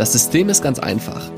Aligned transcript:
Das 0.00 0.12
System 0.12 0.48
ist 0.48 0.62
ganz 0.62 0.78
einfach. 0.78 1.30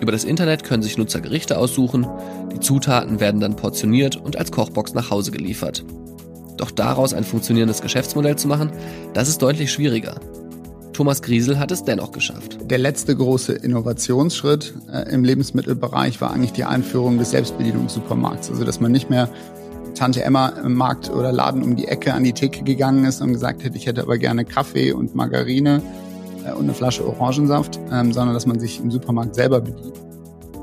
Über 0.00 0.10
das 0.10 0.24
Internet 0.24 0.64
können 0.64 0.82
sich 0.82 0.96
Nutzer 0.96 1.20
Gerichte 1.20 1.58
aussuchen, 1.58 2.06
die 2.50 2.60
Zutaten 2.60 3.20
werden 3.20 3.42
dann 3.42 3.56
portioniert 3.56 4.16
und 4.16 4.38
als 4.38 4.50
Kochbox 4.50 4.94
nach 4.94 5.10
Hause 5.10 5.32
geliefert. 5.32 5.84
Doch 6.56 6.70
daraus 6.70 7.12
ein 7.12 7.24
funktionierendes 7.24 7.82
Geschäftsmodell 7.82 8.36
zu 8.36 8.48
machen, 8.48 8.70
das 9.12 9.28
ist 9.28 9.42
deutlich 9.42 9.70
schwieriger. 9.70 10.18
Thomas 10.94 11.20
Griesel 11.20 11.58
hat 11.58 11.70
es 11.70 11.84
dennoch 11.84 12.10
geschafft. 12.10 12.56
Der 12.70 12.78
letzte 12.78 13.14
große 13.14 13.52
Innovationsschritt 13.52 14.72
äh, 14.90 15.12
im 15.12 15.22
Lebensmittelbereich 15.22 16.18
war 16.22 16.30
eigentlich 16.30 16.52
die 16.52 16.64
Einführung 16.64 17.18
des 17.18 17.32
Selbstbedienungssupermarkts. 17.32 18.48
Also 18.48 18.64
dass 18.64 18.80
man 18.80 18.92
nicht 18.92 19.10
mehr 19.10 19.28
Tante 19.94 20.24
Emma 20.24 20.48
im 20.64 20.72
Markt 20.72 21.10
oder 21.10 21.32
Laden 21.32 21.62
um 21.62 21.76
die 21.76 21.88
Ecke 21.88 22.14
an 22.14 22.24
die 22.24 22.32
Theke 22.32 22.64
gegangen 22.64 23.04
ist 23.04 23.20
und 23.20 23.34
gesagt 23.34 23.62
hätte, 23.62 23.76
ich 23.76 23.84
hätte 23.84 24.00
aber 24.00 24.16
gerne 24.16 24.46
Kaffee 24.46 24.92
und 24.92 25.14
Margarine 25.14 25.82
und 26.52 26.64
eine 26.64 26.74
Flasche 26.74 27.06
Orangensaft, 27.06 27.78
ähm, 27.92 28.12
sondern 28.12 28.34
dass 28.34 28.46
man 28.46 28.58
sich 28.58 28.80
im 28.80 28.90
Supermarkt 28.90 29.34
selber 29.34 29.60
bedient. 29.60 29.94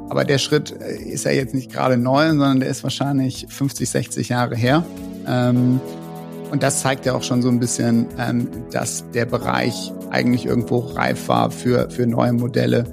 Aber 0.10 0.26
der 0.26 0.38
Schritt 0.38 0.72
äh, 0.80 0.96
ist 0.96 1.26
ja 1.26 1.32
jetzt 1.32 1.54
nicht 1.54 1.72
gerade 1.72 1.98
neu, 1.98 2.30
sondern 2.30 2.60
der 2.60 2.70
ist 2.70 2.84
wahrscheinlich 2.84 3.48
50, 3.50 3.90
60 3.90 4.30
Jahre 4.30 4.56
her. 4.56 4.86
Ähm, 5.28 5.80
und 6.52 6.62
das 6.62 6.82
zeigt 6.82 7.08
ja 7.08 7.16
auch 7.16 7.24
schon 7.24 7.42
so 7.42 7.50
ein 7.50 7.60
bisschen, 7.60 8.06
ähm, 8.20 8.48
dass 8.72 9.04
der 9.14 9.26
Bereich 9.26 9.92
eigentlich 10.12 10.46
irgendwo 10.46 10.78
reif 10.80 11.28
war 11.28 11.50
für, 11.50 11.90
für 11.90 12.06
neue 12.06 12.34
Modelle 12.34 12.86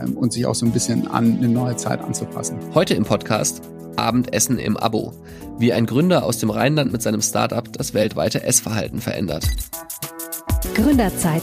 ähm, 0.00 0.16
und 0.16 0.32
sich 0.32 0.46
auch 0.46 0.54
so 0.54 0.64
ein 0.64 0.72
bisschen 0.72 1.08
an 1.08 1.38
eine 1.38 1.48
neue 1.48 1.74
Zeit 1.76 2.00
anzupassen. 2.00 2.58
Heute 2.74 2.94
im 2.94 3.04
Podcast 3.04 3.62
Abendessen 3.96 4.58
im 4.58 4.76
Abo, 4.76 5.12
wie 5.58 5.72
ein 5.72 5.86
Gründer 5.86 6.24
aus 6.24 6.38
dem 6.38 6.50
Rheinland 6.50 6.92
mit 6.92 7.02
seinem 7.02 7.22
Startup 7.22 7.70
das 7.72 7.92
weltweite 7.92 8.44
Essverhalten 8.44 9.00
verändert. 9.00 9.48
Gründerzeit, 10.74 11.42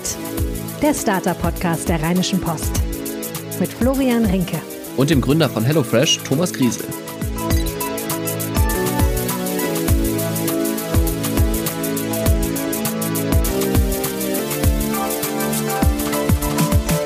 der 0.81 0.93
Startup-Podcast 0.93 1.89
der 1.89 2.01
Rheinischen 2.01 2.39
Post 2.39 2.71
mit 3.59 3.71
Florian 3.71 4.25
Rinke 4.25 4.61
und 4.95 5.09
dem 5.09 5.19
Gründer 5.19 5.49
von 5.49 5.65
HelloFresh, 5.65 6.19
Thomas 6.19 6.53
Griesel. 6.53 6.85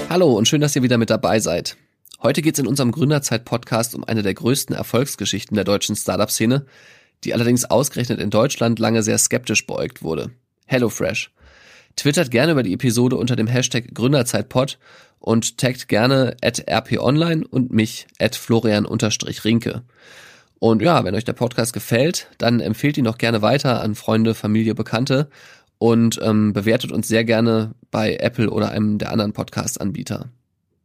Hallo 0.10 0.34
und 0.34 0.48
schön, 0.48 0.62
dass 0.62 0.76
ihr 0.76 0.84
wieder 0.84 1.00
mit 1.00 1.10
dabei 1.10 1.40
seid. 1.40 1.76
Heute 2.22 2.44
geht 2.44 2.54
es 2.54 2.60
in 2.60 2.68
unserem 2.68 2.92
Gründerzeit-Podcast 2.92 3.96
um 3.96 4.04
eine 4.04 4.22
der 4.22 4.36
größten 4.36 4.76
Erfolgsgeschichten 4.76 5.56
der 5.56 5.66
deutschen 5.66 5.96
Startup-Szene, 5.96 6.68
die 7.24 7.34
allerdings 7.34 7.66
ausgerechnet 7.66 8.20
in 8.20 8.30
Deutschland 8.30 8.78
lange 8.78 9.02
sehr 9.02 9.18
skeptisch 9.18 9.66
beäugt 9.66 10.04
wurde. 10.04 10.30
HelloFresh. 10.68 11.32
Twittert 11.96 12.32
gerne 12.32 12.54
über 12.54 12.64
die 12.64 12.74
Episode 12.74 13.18
unter 13.18 13.36
dem 13.36 13.48
Hashtag 13.48 13.94
GründerzeitPod 13.94 14.80
und 15.20 15.58
taggt 15.58 15.88
gerne 15.88 16.36
at 16.42 16.66
rponline 16.70 17.48
und 17.48 17.72
mich 17.72 18.08
at 18.20 18.36
florian-rinke. 18.36 19.84
Und 20.60 20.82
ja, 20.82 21.04
wenn 21.04 21.16
euch 21.16 21.26
der 21.26 21.34
Podcast 21.34 21.74
gefällt, 21.74 22.28
dann 22.38 22.60
empfehlt 22.60 22.98
ihn 22.98 23.04
doch 23.04 23.18
gerne 23.18 23.42
weiter 23.42 23.82
an 23.82 23.96
Freunde, 23.96 24.34
Familie, 24.34 24.76
Bekannte 24.76 25.30
und 25.78 26.20
ähm, 26.24 26.54
bewertet 26.54 26.92
uns 26.92 27.08
sehr 27.08 27.26
gerne 27.26 27.76
bei 27.92 28.16
Apple 28.16 28.50
oder 28.50 28.72
einem 28.72 28.98
der 28.98 29.12
anderen 29.12 29.34
Podcast-Anbieter. 29.34 30.30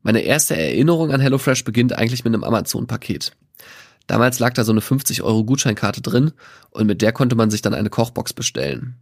Meine 0.02 0.20
erste 0.20 0.56
Erinnerung 0.56 1.12
an 1.12 1.20
HelloFresh 1.20 1.64
beginnt 1.64 1.92
eigentlich 1.92 2.24
mit 2.24 2.34
einem 2.34 2.44
Amazon-Paket. 2.44 3.32
Damals 4.08 4.38
lag 4.38 4.54
da 4.54 4.64
so 4.64 4.72
eine 4.72 4.80
50 4.80 5.22
Euro 5.22 5.44
Gutscheinkarte 5.44 6.00
drin 6.00 6.32
und 6.70 6.86
mit 6.86 7.02
der 7.02 7.12
konnte 7.12 7.36
man 7.36 7.50
sich 7.50 7.62
dann 7.62 7.74
eine 7.74 7.90
Kochbox 7.90 8.32
bestellen. 8.32 8.96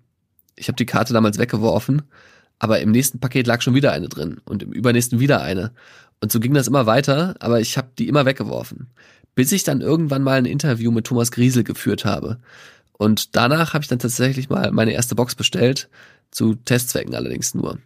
Ich 0.56 0.68
habe 0.68 0.76
die 0.76 0.86
Karte 0.86 1.12
damals 1.12 1.38
weggeworfen, 1.38 2.02
aber 2.58 2.80
im 2.80 2.90
nächsten 2.90 3.20
Paket 3.20 3.46
lag 3.46 3.62
schon 3.62 3.74
wieder 3.74 3.92
eine 3.92 4.08
drin 4.08 4.40
und 4.44 4.62
im 4.62 4.72
übernächsten 4.72 5.20
wieder 5.20 5.42
eine. 5.42 5.72
Und 6.20 6.32
so 6.32 6.40
ging 6.40 6.54
das 6.54 6.66
immer 6.66 6.86
weiter, 6.86 7.34
aber 7.40 7.60
ich 7.60 7.76
habe 7.76 7.90
die 7.98 8.08
immer 8.08 8.24
weggeworfen. 8.24 8.88
Bis 9.34 9.52
ich 9.52 9.64
dann 9.64 9.82
irgendwann 9.82 10.22
mal 10.22 10.38
ein 10.38 10.46
Interview 10.46 10.90
mit 10.90 11.06
Thomas 11.06 11.30
Griesel 11.30 11.62
geführt 11.62 12.06
habe. 12.06 12.38
Und 12.92 13.36
danach 13.36 13.74
habe 13.74 13.82
ich 13.82 13.88
dann 13.88 13.98
tatsächlich 13.98 14.48
mal 14.48 14.72
meine 14.72 14.92
erste 14.92 15.14
Box 15.14 15.34
bestellt, 15.34 15.90
zu 16.30 16.54
Testzwecken 16.54 17.14
allerdings 17.14 17.54
nur. 17.54 17.78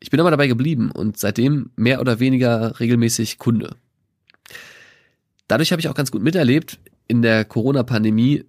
Ich 0.00 0.10
bin 0.10 0.18
aber 0.18 0.30
dabei 0.30 0.46
geblieben 0.46 0.90
und 0.90 1.18
seitdem 1.18 1.70
mehr 1.76 2.00
oder 2.00 2.20
weniger 2.20 2.80
regelmäßig 2.80 3.38
Kunde. 3.38 3.76
Dadurch 5.46 5.72
habe 5.72 5.80
ich 5.80 5.88
auch 5.88 5.94
ganz 5.94 6.10
gut 6.10 6.22
miterlebt 6.22 6.78
in 7.06 7.20
der 7.20 7.44
Corona-Pandemie, 7.44 8.44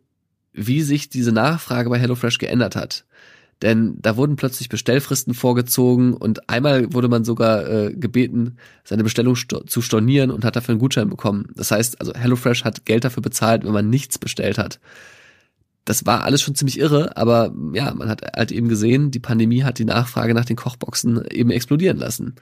wie 0.53 0.81
sich 0.81 1.09
diese 1.09 1.31
Nachfrage 1.31 1.89
bei 1.89 1.99
HelloFresh 1.99 2.37
geändert 2.37 2.75
hat. 2.75 3.05
Denn 3.61 3.95
da 4.01 4.17
wurden 4.17 4.37
plötzlich 4.37 4.69
Bestellfristen 4.69 5.33
vorgezogen 5.33 6.13
und 6.13 6.49
einmal 6.49 6.93
wurde 6.93 7.09
man 7.09 7.23
sogar 7.23 7.67
äh, 7.69 7.93
gebeten, 7.93 8.57
seine 8.83 9.03
Bestellung 9.03 9.35
sto 9.35 9.59
zu 9.61 9.81
stornieren 9.81 10.31
und 10.31 10.43
hat 10.43 10.55
dafür 10.55 10.73
einen 10.73 10.79
Gutschein 10.79 11.09
bekommen. 11.09 11.47
Das 11.55 11.71
heißt, 11.71 11.99
also 11.99 12.13
HelloFresh 12.13 12.63
hat 12.63 12.85
Geld 12.85 13.03
dafür 13.03 13.21
bezahlt, 13.21 13.63
wenn 13.63 13.73
man 13.73 13.89
nichts 13.89 14.17
bestellt 14.17 14.57
hat 14.57 14.79
das 15.85 16.05
war 16.05 16.23
alles 16.23 16.41
schon 16.41 16.55
ziemlich 16.55 16.79
irre, 16.79 17.17
aber 17.17 17.53
ja, 17.73 17.93
man 17.93 18.07
hat 18.07 18.21
halt 18.35 18.51
eben 18.51 18.69
gesehen, 18.69 19.11
die 19.11 19.19
Pandemie 19.19 19.63
hat 19.63 19.79
die 19.79 19.85
Nachfrage 19.85 20.33
nach 20.33 20.45
den 20.45 20.55
Kochboxen 20.55 21.25
eben 21.29 21.49
explodieren 21.49 21.97
lassen. 21.97 22.35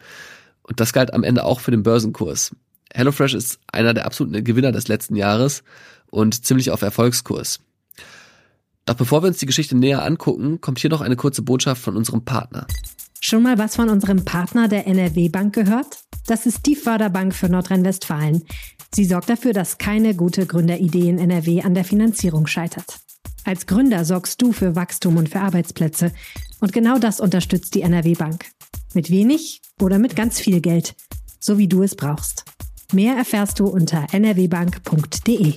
Und 0.63 0.79
das 0.79 0.93
galt 0.93 1.13
am 1.13 1.23
Ende 1.23 1.45
auch 1.45 1.59
für 1.59 1.71
den 1.71 1.83
Börsenkurs. 1.83 2.51
HelloFresh 2.93 3.33
ist 3.33 3.59
einer 3.71 3.93
der 3.93 4.05
absoluten 4.05 4.43
Gewinner 4.43 4.71
des 4.71 4.87
letzten 4.87 5.15
Jahres 5.15 5.63
und 6.11 6.45
ziemlich 6.45 6.71
auf 6.71 6.81
Erfolgskurs. 6.81 7.59
Doch 8.89 8.95
bevor 8.95 9.21
wir 9.21 9.27
uns 9.27 9.37
die 9.37 9.45
Geschichte 9.45 9.77
näher 9.77 10.03
angucken, 10.03 10.61
kommt 10.61 10.79
hier 10.79 10.89
noch 10.89 11.01
eine 11.01 11.15
kurze 11.15 11.43
Botschaft 11.43 11.79
von 11.79 11.95
unserem 11.95 12.25
Partner. 12.25 12.65
Schon 13.19 13.43
mal 13.43 13.59
was 13.59 13.75
von 13.75 13.87
unserem 13.87 14.25
Partner 14.25 14.67
der 14.67 14.87
NRW 14.87 15.29
Bank 15.29 15.53
gehört? 15.53 15.99
Das 16.25 16.47
ist 16.47 16.65
die 16.65 16.75
Förderbank 16.75 17.35
für 17.35 17.49
Nordrhein-Westfalen. 17.49 18.45
Sie 18.91 19.05
sorgt 19.05 19.29
dafür, 19.29 19.53
dass 19.53 19.77
keine 19.77 20.15
gute 20.15 20.47
Gründeridee 20.47 21.07
in 21.07 21.19
NRW 21.19 21.61
an 21.61 21.75
der 21.75 21.83
Finanzierung 21.83 22.47
scheitert. 22.47 22.97
Als 23.43 23.67
Gründer 23.67 24.05
sorgst 24.05 24.41
du 24.41 24.53
für 24.53 24.75
Wachstum 24.75 25.17
und 25.17 25.29
für 25.29 25.41
Arbeitsplätze. 25.41 26.11
Und 26.59 26.73
genau 26.73 26.97
das 26.97 27.19
unterstützt 27.19 27.75
die 27.75 27.83
NRW 27.83 28.15
Bank. 28.15 28.45
Mit 28.95 29.11
wenig 29.11 29.61
oder 29.79 29.99
mit 29.99 30.15
ganz 30.15 30.39
viel 30.39 30.61
Geld. 30.61 30.95
So 31.39 31.59
wie 31.59 31.67
du 31.67 31.83
es 31.83 31.93
brauchst. 31.93 32.43
Mehr 32.91 33.15
erfährst 33.15 33.59
du 33.59 33.67
unter 33.67 34.07
nrwbank.de. 34.11 35.53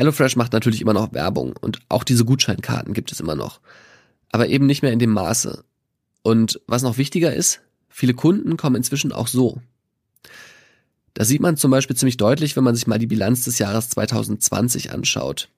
HelloFresh 0.00 0.36
macht 0.36 0.54
natürlich 0.54 0.80
immer 0.80 0.94
noch 0.94 1.12
Werbung 1.12 1.54
und 1.60 1.80
auch 1.90 2.04
diese 2.04 2.24
Gutscheinkarten 2.24 2.94
gibt 2.94 3.12
es 3.12 3.20
immer 3.20 3.34
noch. 3.34 3.60
Aber 4.32 4.48
eben 4.48 4.64
nicht 4.64 4.80
mehr 4.82 4.92
in 4.92 4.98
dem 4.98 5.10
Maße. 5.10 5.62
Und 6.22 6.58
was 6.66 6.82
noch 6.82 6.96
wichtiger 6.96 7.34
ist, 7.34 7.60
viele 7.90 8.14
Kunden 8.14 8.56
kommen 8.56 8.76
inzwischen 8.76 9.12
auch 9.12 9.26
so. 9.26 9.60
Das 11.12 11.28
sieht 11.28 11.42
man 11.42 11.58
zum 11.58 11.70
Beispiel 11.70 11.96
ziemlich 11.96 12.16
deutlich, 12.16 12.56
wenn 12.56 12.64
man 12.64 12.74
sich 12.74 12.86
mal 12.86 12.98
die 12.98 13.06
Bilanz 13.06 13.44
des 13.44 13.58
Jahres 13.58 13.90
2020 13.90 14.90
anschaut. 14.90 15.50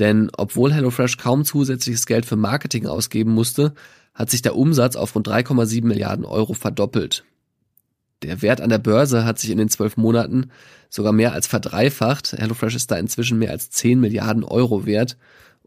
Denn 0.00 0.30
obwohl 0.36 0.74
HelloFresh 0.74 1.16
kaum 1.16 1.46
zusätzliches 1.46 2.04
Geld 2.04 2.26
für 2.26 2.36
Marketing 2.36 2.86
ausgeben 2.86 3.32
musste, 3.32 3.72
hat 4.12 4.28
sich 4.28 4.42
der 4.42 4.54
Umsatz 4.54 4.96
auf 4.96 5.14
rund 5.14 5.28
3,7 5.28 5.86
Milliarden 5.86 6.26
Euro 6.26 6.52
verdoppelt. 6.52 7.24
Der 8.22 8.42
Wert 8.42 8.60
an 8.60 8.70
der 8.70 8.78
Börse 8.78 9.24
hat 9.24 9.38
sich 9.38 9.50
in 9.50 9.58
den 9.58 9.68
zwölf 9.68 9.96
Monaten 9.96 10.50
sogar 10.88 11.12
mehr 11.12 11.32
als 11.32 11.46
verdreifacht. 11.46 12.32
HelloFresh 12.32 12.74
ist 12.74 12.90
da 12.90 12.96
inzwischen 12.96 13.38
mehr 13.38 13.50
als 13.50 13.70
10 13.70 14.00
Milliarden 14.00 14.44
Euro 14.44 14.86
wert 14.86 15.16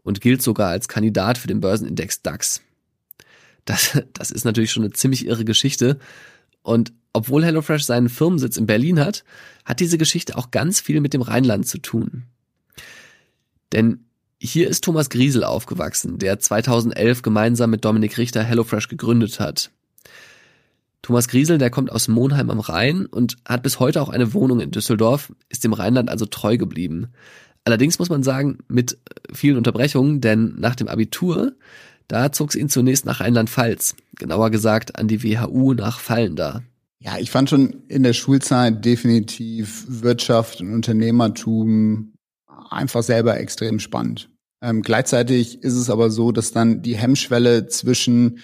und 0.02 0.20
gilt 0.20 0.42
sogar 0.42 0.70
als 0.70 0.88
Kandidat 0.88 1.38
für 1.38 1.48
den 1.48 1.60
Börsenindex 1.60 2.22
DAX. 2.22 2.62
Das, 3.64 4.02
das 4.14 4.30
ist 4.30 4.44
natürlich 4.44 4.72
schon 4.72 4.82
eine 4.82 4.92
ziemlich 4.92 5.26
irre 5.26 5.44
Geschichte. 5.44 5.98
Und 6.62 6.92
obwohl 7.12 7.44
HelloFresh 7.44 7.84
seinen 7.84 8.08
Firmensitz 8.08 8.56
in 8.56 8.66
Berlin 8.66 9.00
hat, 9.00 9.24
hat 9.64 9.80
diese 9.80 9.98
Geschichte 9.98 10.36
auch 10.36 10.50
ganz 10.50 10.80
viel 10.80 11.00
mit 11.00 11.14
dem 11.14 11.22
Rheinland 11.22 11.66
zu 11.66 11.78
tun. 11.78 12.24
Denn 13.72 14.04
hier 14.38 14.68
ist 14.68 14.84
Thomas 14.84 15.10
Griesel 15.10 15.44
aufgewachsen, 15.44 16.18
der 16.18 16.38
2011 16.38 17.22
gemeinsam 17.22 17.70
mit 17.70 17.84
Dominik 17.84 18.16
Richter 18.16 18.42
HelloFresh 18.42 18.88
gegründet 18.88 19.38
hat. 19.38 19.70
Thomas 21.02 21.28
Griesel, 21.28 21.58
der 21.58 21.70
kommt 21.70 21.90
aus 21.90 22.08
Monheim 22.08 22.50
am 22.50 22.60
Rhein 22.60 23.06
und 23.06 23.36
hat 23.46 23.62
bis 23.62 23.80
heute 23.80 24.02
auch 24.02 24.10
eine 24.10 24.34
Wohnung 24.34 24.60
in 24.60 24.70
Düsseldorf, 24.70 25.32
ist 25.48 25.64
dem 25.64 25.72
Rheinland 25.72 26.10
also 26.10 26.26
treu 26.26 26.56
geblieben. 26.56 27.08
Allerdings 27.64 27.98
muss 27.98 28.10
man 28.10 28.22
sagen, 28.22 28.58
mit 28.68 28.98
vielen 29.32 29.56
Unterbrechungen, 29.56 30.20
denn 30.20 30.54
nach 30.58 30.74
dem 30.74 30.88
Abitur, 30.88 31.52
da 32.08 32.32
zog 32.32 32.50
es 32.50 32.56
ihn 32.56 32.68
zunächst 32.68 33.06
nach 33.06 33.20
Rheinland-Pfalz, 33.20 33.96
genauer 34.16 34.50
gesagt 34.50 34.98
an 34.98 35.08
die 35.08 35.22
WHU 35.22 35.74
nach 35.74 36.00
Fallenda. 36.00 36.62
Ja, 36.98 37.18
ich 37.18 37.30
fand 37.30 37.48
schon 37.48 37.84
in 37.88 38.02
der 38.02 38.12
Schulzeit 38.12 38.84
definitiv 38.84 39.86
Wirtschaft 39.88 40.60
und 40.60 40.72
Unternehmertum 40.74 42.12
einfach 42.68 43.02
selber 43.02 43.38
extrem 43.38 43.78
spannend. 43.78 44.28
Ähm, 44.62 44.82
gleichzeitig 44.82 45.62
ist 45.62 45.74
es 45.74 45.88
aber 45.88 46.10
so, 46.10 46.32
dass 46.32 46.52
dann 46.52 46.82
die 46.82 46.96
Hemmschwelle 46.96 47.68
zwischen 47.68 48.40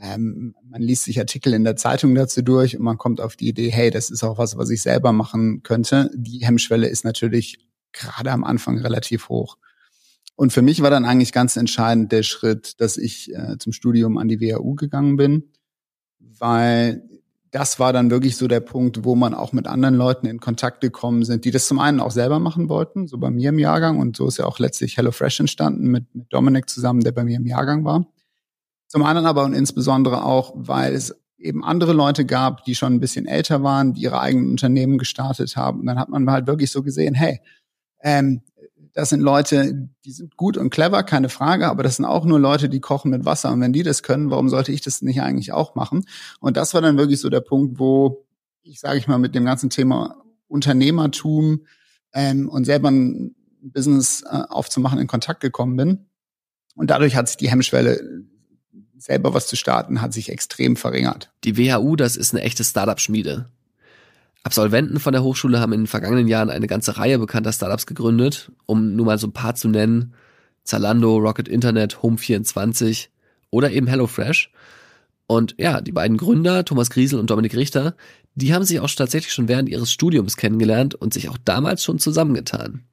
ähm, 0.00 0.54
man 0.68 0.80
liest 0.80 1.04
sich 1.04 1.18
Artikel 1.18 1.52
in 1.52 1.64
der 1.64 1.76
Zeitung 1.76 2.14
dazu 2.14 2.42
durch 2.42 2.76
und 2.76 2.82
man 2.82 2.98
kommt 2.98 3.20
auf 3.20 3.36
die 3.36 3.48
Idee, 3.48 3.70
hey, 3.70 3.90
das 3.90 4.10
ist 4.10 4.22
auch 4.22 4.38
was, 4.38 4.56
was 4.56 4.70
ich 4.70 4.82
selber 4.82 5.12
machen 5.12 5.62
könnte. 5.62 6.10
Die 6.14 6.38
Hemmschwelle 6.38 6.88
ist 6.88 7.04
natürlich 7.04 7.58
gerade 7.92 8.30
am 8.32 8.44
Anfang 8.44 8.78
relativ 8.78 9.28
hoch. 9.28 9.58
Und 10.36 10.52
für 10.54 10.62
mich 10.62 10.80
war 10.80 10.90
dann 10.90 11.04
eigentlich 11.04 11.32
ganz 11.32 11.56
entscheidend 11.56 12.12
der 12.12 12.22
Schritt, 12.22 12.80
dass 12.80 12.96
ich 12.96 13.34
äh, 13.34 13.58
zum 13.58 13.72
Studium 13.72 14.16
an 14.16 14.28
die 14.28 14.40
WHU 14.40 14.74
gegangen 14.74 15.16
bin, 15.16 15.50
weil 16.18 17.02
das 17.50 17.78
war 17.78 17.92
dann 17.92 18.10
wirklich 18.10 18.36
so 18.36 18.48
der 18.48 18.60
Punkt, 18.60 19.04
wo 19.04 19.16
man 19.16 19.34
auch 19.34 19.52
mit 19.52 19.66
anderen 19.66 19.96
Leuten 19.96 20.26
in 20.26 20.40
Kontakt 20.40 20.80
gekommen 20.80 21.24
sind, 21.24 21.44
die 21.44 21.50
das 21.50 21.66
zum 21.66 21.78
einen 21.78 22.00
auch 22.00 22.12
selber 22.12 22.38
machen 22.38 22.68
wollten, 22.68 23.06
so 23.06 23.18
bei 23.18 23.30
mir 23.30 23.50
im 23.50 23.58
Jahrgang. 23.58 23.98
Und 23.98 24.16
so 24.16 24.28
ist 24.28 24.38
ja 24.38 24.46
auch 24.46 24.60
letztlich 24.60 24.96
HelloFresh 24.96 25.40
entstanden 25.40 25.88
mit, 25.88 26.14
mit 26.14 26.32
Dominik 26.32 26.70
zusammen, 26.70 27.00
der 27.00 27.12
bei 27.12 27.24
mir 27.24 27.36
im 27.36 27.46
Jahrgang 27.46 27.84
war. 27.84 28.06
Zum 28.90 29.04
anderen 29.04 29.26
aber 29.26 29.44
und 29.44 29.54
insbesondere 29.54 30.24
auch, 30.24 30.52
weil 30.56 30.94
es 30.94 31.14
eben 31.38 31.64
andere 31.64 31.92
Leute 31.92 32.26
gab, 32.26 32.64
die 32.64 32.74
schon 32.74 32.92
ein 32.92 33.00
bisschen 33.00 33.26
älter 33.26 33.62
waren, 33.62 33.94
die 33.94 34.02
ihre 34.02 34.20
eigenen 34.20 34.50
Unternehmen 34.50 34.98
gestartet 34.98 35.56
haben. 35.56 35.80
Und 35.80 35.86
dann 35.86 35.98
hat 35.98 36.08
man 36.08 36.28
halt 36.28 36.48
wirklich 36.48 36.72
so 36.72 36.82
gesehen, 36.82 37.14
hey, 37.14 37.40
ähm, 38.02 38.42
das 38.92 39.10
sind 39.10 39.20
Leute, 39.20 39.88
die 40.04 40.10
sind 40.10 40.36
gut 40.36 40.56
und 40.56 40.70
clever, 40.70 41.04
keine 41.04 41.28
Frage, 41.28 41.68
aber 41.68 41.84
das 41.84 41.96
sind 41.96 42.04
auch 42.04 42.24
nur 42.24 42.40
Leute, 42.40 42.68
die 42.68 42.80
kochen 42.80 43.12
mit 43.12 43.24
Wasser. 43.24 43.52
Und 43.52 43.60
wenn 43.60 43.72
die 43.72 43.84
das 43.84 44.02
können, 44.02 44.28
warum 44.28 44.48
sollte 44.48 44.72
ich 44.72 44.80
das 44.80 45.02
nicht 45.02 45.22
eigentlich 45.22 45.52
auch 45.52 45.76
machen? 45.76 46.04
Und 46.40 46.56
das 46.56 46.74
war 46.74 46.82
dann 46.82 46.98
wirklich 46.98 47.20
so 47.20 47.30
der 47.30 47.40
Punkt, 47.40 47.78
wo 47.78 48.26
ich 48.62 48.80
sage 48.80 48.98
ich 48.98 49.06
mal 49.06 49.18
mit 49.18 49.36
dem 49.36 49.44
ganzen 49.44 49.70
Thema 49.70 50.16
Unternehmertum 50.48 51.64
ähm, 52.12 52.48
und 52.48 52.64
selber 52.64 52.90
ein 52.90 53.36
Business 53.62 54.22
äh, 54.22 54.42
aufzumachen 54.48 54.98
in 54.98 55.06
Kontakt 55.06 55.40
gekommen 55.40 55.76
bin. 55.76 56.06
Und 56.74 56.90
dadurch 56.90 57.14
hat 57.14 57.28
sich 57.28 57.36
die 57.36 57.50
Hemmschwelle 57.50 58.24
selber 59.00 59.34
was 59.34 59.46
zu 59.46 59.56
starten, 59.56 60.00
hat 60.00 60.12
sich 60.12 60.30
extrem 60.30 60.76
verringert. 60.76 61.30
Die 61.44 61.56
WHU, 61.56 61.96
das 61.96 62.16
ist 62.16 62.34
eine 62.34 62.42
echte 62.42 62.64
Startup-Schmiede. 62.64 63.48
Absolventen 64.42 65.00
von 65.00 65.12
der 65.12 65.22
Hochschule 65.22 65.60
haben 65.60 65.72
in 65.72 65.82
den 65.82 65.86
vergangenen 65.86 66.28
Jahren 66.28 66.50
eine 66.50 66.66
ganze 66.66 66.96
Reihe 66.96 67.18
bekannter 67.18 67.52
Startups 67.52 67.86
gegründet, 67.86 68.52
um 68.66 68.96
nur 68.96 69.06
mal 69.06 69.18
so 69.18 69.26
ein 69.26 69.32
paar 69.32 69.54
zu 69.54 69.68
nennen. 69.68 70.14
Zalando, 70.64 71.16
Rocket 71.16 71.48
Internet, 71.48 71.98
Home24 71.98 73.08
oder 73.50 73.70
eben 73.70 73.86
HelloFresh. 73.86 74.52
Und 75.26 75.54
ja, 75.58 75.80
die 75.80 75.92
beiden 75.92 76.16
Gründer, 76.16 76.64
Thomas 76.64 76.90
Griesel 76.90 77.18
und 77.18 77.30
Dominik 77.30 77.54
Richter, 77.54 77.94
die 78.34 78.54
haben 78.54 78.64
sich 78.64 78.80
auch 78.80 78.90
tatsächlich 78.90 79.32
schon 79.32 79.48
während 79.48 79.68
ihres 79.68 79.92
Studiums 79.92 80.36
kennengelernt 80.36 80.94
und 80.94 81.14
sich 81.14 81.28
auch 81.28 81.38
damals 81.44 81.84
schon 81.84 81.98
zusammengetan. 81.98 82.84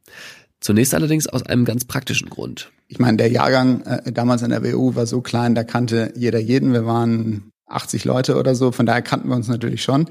Zunächst 0.60 0.94
allerdings 0.96 1.28
aus 1.28 1.44
einem 1.44 1.66
ganz 1.66 1.86
praktischen 1.86 2.30
Grund. 2.30 2.72
Ich 2.88 3.00
meine, 3.00 3.18
der 3.18 3.30
Jahrgang 3.30 3.82
äh, 3.82 4.12
damals 4.12 4.44
an 4.44 4.50
der 4.50 4.64
WU 4.64 4.96
war 4.96 5.06
so 5.06 5.22
klein, 5.22 5.56
da 5.56 5.64
kannte 5.64 6.14
jeder 6.16 6.40
jeden. 6.40 6.74
Wir 6.74 6.86
waren 6.86 7.52
80 7.68 8.06
Leute 8.06 8.38
oder 8.38 8.56
so, 8.56 8.72
von 8.72 8.86
daher 8.86 9.02
kannten 9.02 9.30
wir 9.30 9.36
uns 9.36 9.48
natürlich 9.48 9.84
schon. 9.84 10.10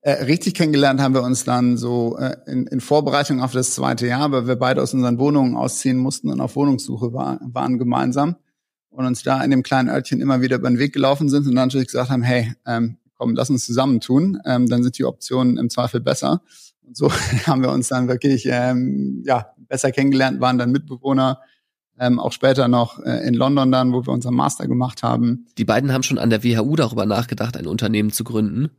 Äh, 0.00 0.24
richtig 0.24 0.54
kennengelernt 0.54 1.00
haben 1.00 1.14
wir 1.14 1.22
uns 1.22 1.44
dann 1.44 1.76
so 1.76 2.18
äh, 2.18 2.36
in, 2.46 2.66
in 2.66 2.80
Vorbereitung 2.80 3.40
auf 3.40 3.52
das 3.52 3.74
zweite 3.74 4.06
Jahr, 4.06 4.32
weil 4.32 4.46
wir 4.46 4.56
beide 4.56 4.82
aus 4.82 4.92
unseren 4.92 5.18
Wohnungen 5.18 5.56
ausziehen 5.56 5.96
mussten 5.96 6.28
und 6.28 6.40
auf 6.40 6.56
Wohnungssuche 6.56 7.12
war, 7.12 7.40
waren 7.42 7.78
gemeinsam 7.78 8.36
und 8.90 9.06
uns 9.06 9.22
da 9.22 9.42
in 9.42 9.50
dem 9.50 9.62
kleinen 9.62 9.88
Örtchen 9.88 10.20
immer 10.20 10.40
wieder 10.40 10.56
über 10.56 10.68
den 10.68 10.78
Weg 10.78 10.92
gelaufen 10.92 11.28
sind 11.28 11.46
und 11.46 11.54
dann 11.54 11.68
natürlich 11.68 11.88
gesagt 11.88 12.10
haben, 12.10 12.22
hey, 12.22 12.52
ähm, 12.66 12.98
komm, 13.16 13.34
lass 13.34 13.50
uns 13.50 13.64
zusammentun, 13.64 14.40
ähm, 14.44 14.68
dann 14.68 14.82
sind 14.82 14.98
die 14.98 15.04
Optionen 15.04 15.56
im 15.56 15.70
Zweifel 15.70 16.00
besser. 16.00 16.42
Und 16.82 16.96
so 16.96 17.10
haben 17.46 17.62
wir 17.62 17.70
uns 17.70 17.88
dann 17.88 18.06
wirklich 18.08 18.46
ähm, 18.50 19.22
ja, 19.24 19.53
besser 19.68 19.92
kennengelernt, 19.92 20.40
waren 20.40 20.58
dann 20.58 20.72
Mitbewohner, 20.72 21.40
ähm, 21.98 22.18
auch 22.18 22.32
später 22.32 22.68
noch 22.68 22.98
äh, 23.00 23.26
in 23.26 23.34
London 23.34 23.70
dann, 23.70 23.92
wo 23.92 24.04
wir 24.04 24.12
unseren 24.12 24.34
Master 24.34 24.66
gemacht 24.66 25.02
haben. 25.02 25.46
Die 25.58 25.64
beiden 25.64 25.92
haben 25.92 26.02
schon 26.02 26.18
an 26.18 26.30
der 26.30 26.42
WHU 26.42 26.76
darüber 26.76 27.06
nachgedacht, 27.06 27.56
ein 27.56 27.66
Unternehmen 27.66 28.10
zu 28.10 28.24
gründen. 28.24 28.70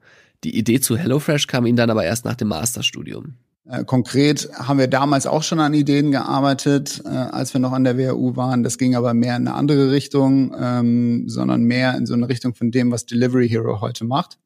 Die 0.44 0.58
Idee 0.58 0.80
zu 0.80 0.98
HelloFresh 0.98 1.48
kam 1.48 1.66
ihnen 1.66 1.78
dann 1.78 1.90
aber 1.90 2.04
erst 2.04 2.26
nach 2.26 2.36
dem 2.36 2.50
Masterstudium. 2.50 3.36
Äh, 3.68 3.84
konkret 3.84 4.50
haben 4.54 4.78
wir 4.78 4.88
damals 4.88 5.26
auch 5.26 5.42
schon 5.42 5.60
an 5.60 5.74
Ideen 5.74 6.12
gearbeitet, 6.12 7.02
äh, 7.04 7.10
als 7.10 7.54
wir 7.54 7.62
noch 7.62 7.72
an 7.72 7.84
der 7.84 7.98
WHU 7.98 8.36
waren. 8.36 8.64
Das 8.64 8.78
ging 8.78 8.96
aber 8.96 9.14
mehr 9.14 9.36
in 9.36 9.48
eine 9.48 9.56
andere 9.56 9.92
Richtung, 9.92 10.54
ähm, 10.60 11.28
sondern 11.28 11.64
mehr 11.64 11.96
in 11.98 12.06
so 12.06 12.14
eine 12.14 12.30
Richtung 12.30 12.54
von 12.54 12.70
dem, 12.70 12.92
was 12.92 13.06
Delivery 13.06 13.50
Hero 13.50 13.82
heute 13.82 14.06
macht. 14.06 14.38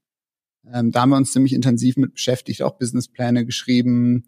Ähm, 0.72 0.92
da 0.92 1.02
haben 1.02 1.10
wir 1.10 1.18
uns 1.18 1.34
ziemlich 1.34 1.54
intensiv 1.54 1.98
mit 1.98 2.14
beschäftigt, 2.14 2.62
auch 2.62 2.78
Businesspläne 2.78 3.46
geschrieben, 3.46 4.26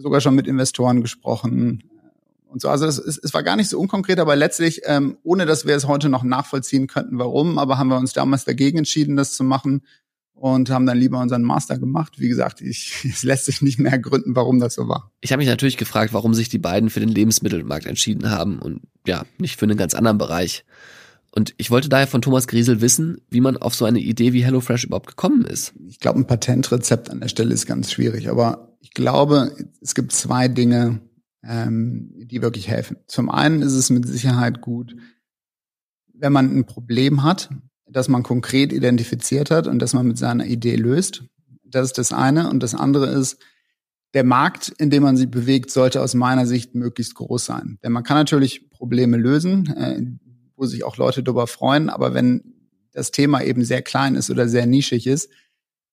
sogar 0.00 0.20
schon 0.20 0.34
mit 0.34 0.46
Investoren 0.46 1.02
gesprochen 1.02 1.82
und 2.46 2.60
so. 2.60 2.68
Also 2.68 2.86
es, 2.86 2.98
es, 2.98 3.18
es 3.18 3.34
war 3.34 3.42
gar 3.42 3.56
nicht 3.56 3.68
so 3.68 3.78
unkonkret, 3.78 4.18
aber 4.18 4.36
letztlich, 4.36 4.82
ähm, 4.84 5.16
ohne 5.22 5.46
dass 5.46 5.66
wir 5.66 5.76
es 5.76 5.86
heute 5.86 6.08
noch 6.08 6.22
nachvollziehen 6.22 6.86
könnten, 6.86 7.18
warum, 7.18 7.58
aber 7.58 7.78
haben 7.78 7.88
wir 7.88 7.98
uns 7.98 8.12
damals 8.12 8.44
dagegen 8.44 8.78
entschieden, 8.78 9.16
das 9.16 9.32
zu 9.32 9.44
machen 9.44 9.82
und 10.40 10.70
haben 10.70 10.86
dann 10.86 10.96
lieber 10.96 11.18
unseren 11.18 11.42
Master 11.42 11.78
gemacht. 11.78 12.18
Wie 12.18 12.28
gesagt, 12.28 12.62
ich, 12.62 13.04
es 13.04 13.22
lässt 13.22 13.44
sich 13.44 13.62
nicht 13.62 13.78
mehr 13.78 13.98
gründen, 13.98 14.34
warum 14.34 14.58
das 14.58 14.74
so 14.74 14.88
war. 14.88 15.12
Ich 15.20 15.32
habe 15.32 15.40
mich 15.40 15.48
natürlich 15.48 15.76
gefragt, 15.76 16.12
warum 16.12 16.34
sich 16.34 16.48
die 16.48 16.58
beiden 16.58 16.90
für 16.90 17.00
den 17.00 17.10
Lebensmittelmarkt 17.10 17.86
entschieden 17.86 18.30
haben 18.30 18.58
und 18.58 18.80
ja, 19.06 19.24
nicht 19.38 19.58
für 19.58 19.66
einen 19.66 19.78
ganz 19.78 19.94
anderen 19.94 20.18
Bereich. 20.18 20.64
Und 21.32 21.54
ich 21.58 21.70
wollte 21.70 21.88
daher 21.88 22.08
von 22.08 22.22
Thomas 22.22 22.48
Griesel 22.48 22.80
wissen, 22.80 23.20
wie 23.30 23.40
man 23.40 23.56
auf 23.56 23.74
so 23.74 23.84
eine 23.84 24.00
Idee 24.00 24.32
wie 24.32 24.42
HelloFresh 24.42 24.84
überhaupt 24.84 25.06
gekommen 25.06 25.44
ist. 25.44 25.74
Ich 25.88 26.00
glaube, 26.00 26.18
ein 26.18 26.26
Patentrezept 26.26 27.08
an 27.08 27.20
der 27.20 27.28
Stelle 27.28 27.54
ist 27.54 27.66
ganz 27.66 27.92
schwierig, 27.92 28.28
aber 28.28 28.69
ich 28.80 28.92
glaube, 28.92 29.54
es 29.80 29.94
gibt 29.94 30.12
zwei 30.12 30.48
Dinge, 30.48 31.00
ähm, 31.44 32.12
die 32.16 32.42
wirklich 32.42 32.68
helfen. 32.68 32.96
Zum 33.06 33.30
einen 33.30 33.62
ist 33.62 33.74
es 33.74 33.90
mit 33.90 34.06
Sicherheit 34.06 34.60
gut, 34.60 34.96
wenn 36.12 36.32
man 36.32 36.54
ein 36.56 36.66
Problem 36.66 37.22
hat, 37.22 37.50
das 37.86 38.08
man 38.08 38.22
konkret 38.22 38.72
identifiziert 38.72 39.50
hat 39.50 39.66
und 39.66 39.78
das 39.80 39.94
man 39.94 40.06
mit 40.06 40.18
seiner 40.18 40.46
Idee 40.46 40.76
löst. 40.76 41.24
Das 41.64 41.86
ist 41.86 41.98
das 41.98 42.12
eine. 42.12 42.50
Und 42.50 42.62
das 42.62 42.74
andere 42.74 43.06
ist, 43.06 43.38
der 44.14 44.24
Markt, 44.24 44.68
in 44.78 44.90
dem 44.90 45.02
man 45.02 45.16
sich 45.16 45.30
bewegt, 45.30 45.70
sollte 45.70 46.02
aus 46.02 46.14
meiner 46.14 46.46
Sicht 46.46 46.74
möglichst 46.74 47.14
groß 47.14 47.44
sein. 47.44 47.78
Denn 47.82 47.92
man 47.92 48.02
kann 48.02 48.16
natürlich 48.16 48.68
Probleme 48.70 49.16
lösen, 49.16 49.68
äh, 49.76 50.02
wo 50.56 50.66
sich 50.66 50.84
auch 50.84 50.96
Leute 50.96 51.22
darüber 51.22 51.46
freuen, 51.46 51.88
aber 51.88 52.12
wenn 52.12 52.54
das 52.92 53.12
Thema 53.12 53.42
eben 53.42 53.64
sehr 53.64 53.82
klein 53.82 54.16
ist 54.16 54.30
oder 54.30 54.48
sehr 54.48 54.66
nischig 54.66 55.06
ist, 55.06 55.30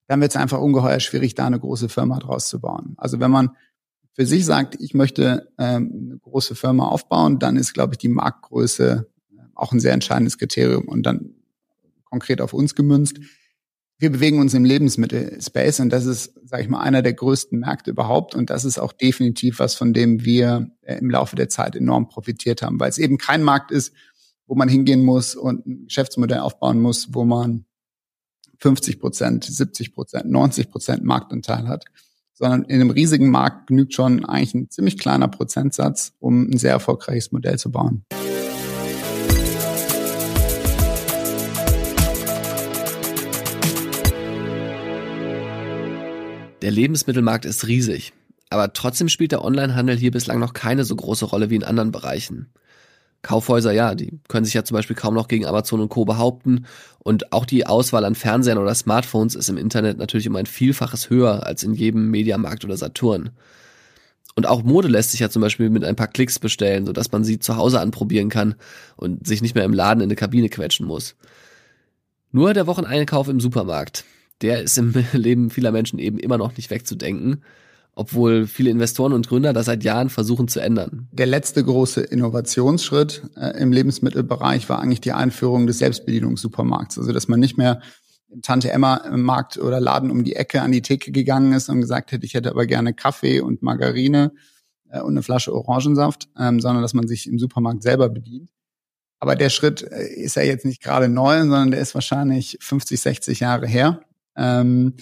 dann 0.07 0.21
wird 0.21 0.31
es 0.31 0.37
einfach 0.37 0.59
ungeheuer 0.59 0.99
schwierig, 0.99 1.35
da 1.35 1.45
eine 1.45 1.59
große 1.59 1.89
Firma 1.89 2.19
draus 2.19 2.47
zu 2.47 2.59
bauen. 2.59 2.95
Also 2.97 3.19
wenn 3.19 3.31
man 3.31 3.51
für 4.17 4.25
sich 4.25 4.45
sagt, 4.45 4.75
ich 4.79 4.95
möchte 4.95 5.51
ähm, 5.59 6.07
eine 6.09 6.17
große 6.17 6.55
Firma 6.55 6.87
aufbauen, 6.87 7.37
dann 7.37 7.55
ist, 7.55 7.73
glaube 7.73 7.93
ich, 7.93 7.97
die 7.99 8.09
Marktgröße 8.09 9.07
äh, 9.31 9.41
auch 9.53 9.71
ein 9.71 9.79
sehr 9.79 9.93
entscheidendes 9.93 10.39
Kriterium 10.39 10.87
und 10.87 11.03
dann 11.03 11.35
konkret 12.05 12.41
auf 12.41 12.53
uns 12.53 12.73
gemünzt. 12.73 13.19
Wir 13.99 14.11
bewegen 14.11 14.39
uns 14.39 14.55
im 14.55 14.65
Lebensmittelspace 14.65 15.81
und 15.81 15.89
das 15.89 16.05
ist, 16.05 16.33
sage 16.45 16.63
ich 16.63 16.69
mal, 16.69 16.81
einer 16.81 17.03
der 17.03 17.13
größten 17.13 17.59
Märkte 17.59 17.91
überhaupt 17.91 18.33
und 18.33 18.49
das 18.49 18.65
ist 18.65 18.79
auch 18.79 18.91
definitiv 18.91 19.59
was, 19.59 19.75
von 19.75 19.93
dem 19.93 20.25
wir 20.25 20.71
äh, 20.81 20.97
im 20.97 21.11
Laufe 21.11 21.35
der 21.35 21.49
Zeit 21.49 21.75
enorm 21.75 22.07
profitiert 22.07 22.63
haben, 22.63 22.79
weil 22.79 22.89
es 22.89 22.97
eben 22.97 23.19
kein 23.19 23.43
Markt 23.43 23.69
ist, 23.69 23.93
wo 24.47 24.55
man 24.55 24.67
hingehen 24.67 25.05
muss 25.05 25.35
und 25.35 25.67
ein 25.67 25.85
Geschäftsmodell 25.85 26.39
aufbauen 26.39 26.79
muss, 26.79 27.13
wo 27.13 27.23
man 27.23 27.66
50 28.59 28.99
Prozent, 28.99 29.43
70 29.43 29.93
Prozent, 29.93 30.29
90 30.29 30.69
Prozent 30.71 31.03
Marktanteil 31.03 31.67
hat, 31.67 31.85
sondern 32.33 32.63
in 32.63 32.81
einem 32.81 32.89
riesigen 32.89 33.29
Markt 33.29 33.67
genügt 33.67 33.93
schon 33.93 34.25
eigentlich 34.25 34.53
ein 34.53 34.69
ziemlich 34.69 34.97
kleiner 34.97 35.27
Prozentsatz, 35.27 36.13
um 36.19 36.49
ein 36.49 36.57
sehr 36.57 36.71
erfolgreiches 36.71 37.31
Modell 37.31 37.57
zu 37.57 37.71
bauen. 37.71 38.03
Der 46.61 46.71
Lebensmittelmarkt 46.71 47.45
ist 47.45 47.67
riesig, 47.67 48.13
aber 48.49 48.73
trotzdem 48.73 49.09
spielt 49.09 49.31
der 49.31 49.43
Onlinehandel 49.43 49.95
hier 49.95 50.11
bislang 50.11 50.39
noch 50.39 50.53
keine 50.53 50.83
so 50.83 50.95
große 50.95 51.25
Rolle 51.25 51.49
wie 51.49 51.55
in 51.55 51.63
anderen 51.63 51.91
Bereichen. 51.91 52.51
Kaufhäuser, 53.27 53.73
ja, 53.73 53.93
die 53.93 54.21
können 54.29 54.45
sich 54.45 54.53
ja 54.53 54.63
zum 54.63 54.75
Beispiel 54.75 54.95
kaum 54.95 55.13
noch 55.13 55.27
gegen 55.27 55.45
Amazon 55.45 55.81
und 55.81 55.89
Co. 55.89 56.05
behaupten. 56.05 56.65
Und 56.99 57.33
auch 57.33 57.45
die 57.45 57.67
Auswahl 57.67 58.05
an 58.05 58.15
Fernsehern 58.15 58.57
oder 58.57 58.73
Smartphones 58.73 59.35
ist 59.35 59.49
im 59.49 59.57
Internet 59.57 59.97
natürlich 59.97 60.29
um 60.29 60.35
ein 60.37 60.45
Vielfaches 60.45 61.09
höher 61.09 61.45
als 61.45 61.61
in 61.63 61.73
jedem 61.73 62.09
Mediamarkt 62.09 62.63
oder 62.63 62.77
Saturn. 62.77 63.31
Und 64.35 64.47
auch 64.47 64.63
Mode 64.63 64.87
lässt 64.87 65.11
sich 65.11 65.19
ja 65.19 65.29
zum 65.29 65.41
Beispiel 65.41 65.69
mit 65.69 65.83
ein 65.83 65.97
paar 65.97 66.07
Klicks 66.07 66.39
bestellen, 66.39 66.85
sodass 66.85 67.11
man 67.11 67.25
sie 67.25 67.37
zu 67.37 67.57
Hause 67.57 67.81
anprobieren 67.81 68.29
kann 68.29 68.55
und 68.95 69.27
sich 69.27 69.41
nicht 69.41 69.55
mehr 69.55 69.65
im 69.65 69.73
Laden 69.73 69.99
in 69.99 70.07
eine 70.07 70.15
Kabine 70.15 70.47
quetschen 70.47 70.87
muss. 70.87 71.17
Nur 72.31 72.53
der 72.53 72.65
Wocheneinkauf 72.65 73.27
im 73.27 73.41
Supermarkt, 73.41 74.05
der 74.41 74.61
ist 74.61 74.77
im 74.77 74.93
Leben 75.11 75.49
vieler 75.49 75.73
Menschen 75.73 75.99
eben 75.99 76.17
immer 76.17 76.37
noch 76.37 76.55
nicht 76.55 76.69
wegzudenken 76.69 77.41
obwohl 77.97 78.45
viele 78.45 78.69
Investoren 78.69 79.11
und 79.11 79.27
Gründer 79.27 79.53
das 79.53 79.65
seit 79.65 79.83
Jahren 79.83 80.09
versuchen 80.09 80.47
zu 80.47 80.59
ändern. 80.59 81.07
Der 81.11 81.25
letzte 81.25 81.63
große 81.63 82.01
Innovationsschritt 82.01 83.23
äh, 83.35 83.59
im 83.59 83.71
Lebensmittelbereich 83.71 84.69
war 84.69 84.79
eigentlich 84.79 85.01
die 85.01 85.13
Einführung 85.13 85.65
des 85.65 85.79
Selbstbedienungssupermarkts. 85.79 86.99
Also 86.99 87.11
dass 87.11 87.27
man 87.27 87.39
nicht 87.39 87.57
mehr 87.57 87.81
im 88.29 88.43
Tante 88.43 88.71
Emma 88.71 88.97
im 88.97 89.23
Markt 89.23 89.57
oder 89.57 89.79
Laden 89.79 90.11
um 90.11 90.23
die 90.23 90.35
Ecke 90.35 90.61
an 90.61 90.71
die 90.71 90.83
Theke 90.83 91.11
gegangen 91.11 91.53
ist 91.53 91.69
und 91.69 91.81
gesagt 91.81 92.11
hätte, 92.11 92.23
ich 92.23 92.35
hätte 92.35 92.51
aber 92.51 92.67
gerne 92.67 92.93
Kaffee 92.93 93.39
und 93.41 93.63
Margarine 93.63 94.31
äh, 94.91 95.01
und 95.01 95.13
eine 95.13 95.23
Flasche 95.23 95.55
Orangensaft, 95.55 96.29
ähm, 96.37 96.59
sondern 96.59 96.83
dass 96.83 96.93
man 96.93 97.07
sich 97.07 97.25
im 97.25 97.39
Supermarkt 97.39 97.81
selber 97.81 98.09
bedient. 98.09 98.51
Aber 99.19 99.35
der 99.35 99.49
Schritt 99.49 99.81
äh, 99.81 100.05
ist 100.07 100.35
ja 100.35 100.43
jetzt 100.43 100.65
nicht 100.65 100.83
gerade 100.83 101.09
neu, 101.09 101.39
sondern 101.39 101.71
der 101.71 101.81
ist 101.81 101.95
wahrscheinlich 101.95 102.59
50, 102.61 103.01
60 103.01 103.39
Jahre 103.39 103.65
her. 103.65 104.01
Ähm, 104.35 104.93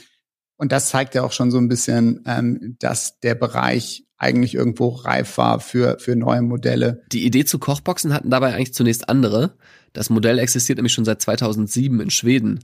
und 0.57 0.71
das 0.71 0.89
zeigt 0.89 1.15
ja 1.15 1.23
auch 1.23 1.31
schon 1.31 1.51
so 1.51 1.57
ein 1.57 1.67
bisschen, 1.67 2.23
ähm, 2.25 2.75
dass 2.79 3.19
der 3.19 3.35
Bereich 3.35 4.05
eigentlich 4.17 4.55
irgendwo 4.55 4.89
reif 4.89 5.37
war 5.37 5.59
für, 5.59 5.99
für 5.99 6.15
neue 6.15 6.41
Modelle. 6.41 7.03
Die 7.11 7.25
Idee 7.25 7.45
zu 7.45 7.59
Kochboxen 7.59 8.13
hatten 8.13 8.29
dabei 8.29 8.53
eigentlich 8.53 8.73
zunächst 8.73 9.09
andere. 9.09 9.57
Das 9.93 10.09
Modell 10.09 10.39
existiert 10.39 10.77
nämlich 10.77 10.93
schon 10.93 11.05
seit 11.05 11.21
2007 11.21 11.99
in 11.99 12.09
Schweden. 12.09 12.63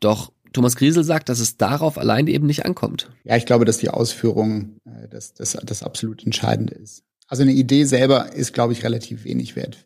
Doch 0.00 0.32
Thomas 0.52 0.76
Griesel 0.76 1.04
sagt, 1.04 1.28
dass 1.28 1.40
es 1.40 1.56
darauf 1.56 1.96
allein 1.96 2.26
eben 2.26 2.46
nicht 2.46 2.66
ankommt. 2.66 3.10
Ja, 3.24 3.36
ich 3.36 3.46
glaube, 3.46 3.64
dass 3.64 3.78
die 3.78 3.88
Ausführung 3.88 4.76
äh, 4.84 5.08
das, 5.08 5.32
das, 5.32 5.56
das 5.62 5.82
absolut 5.82 6.24
Entscheidende 6.24 6.74
ist. 6.74 7.04
Also 7.26 7.42
eine 7.42 7.52
Idee 7.52 7.84
selber 7.84 8.34
ist, 8.34 8.52
glaube 8.52 8.74
ich, 8.74 8.84
relativ 8.84 9.24
wenig 9.24 9.56
wert. 9.56 9.84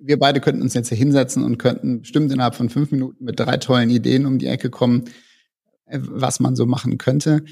Wir 0.00 0.18
beide 0.18 0.40
könnten 0.40 0.62
uns 0.62 0.72
jetzt 0.72 0.88
hier 0.88 0.96
hinsetzen 0.96 1.44
und 1.44 1.58
könnten 1.58 2.00
bestimmt 2.00 2.32
innerhalb 2.32 2.54
von 2.54 2.70
fünf 2.70 2.90
Minuten 2.90 3.24
mit 3.24 3.38
drei 3.38 3.58
tollen 3.58 3.90
Ideen 3.90 4.24
um 4.24 4.38
die 4.38 4.46
Ecke 4.46 4.70
kommen, 4.70 5.04
was 5.86 6.40
man 6.40 6.56
so 6.56 6.66
machen 6.66 6.98
könnte. 6.98 7.44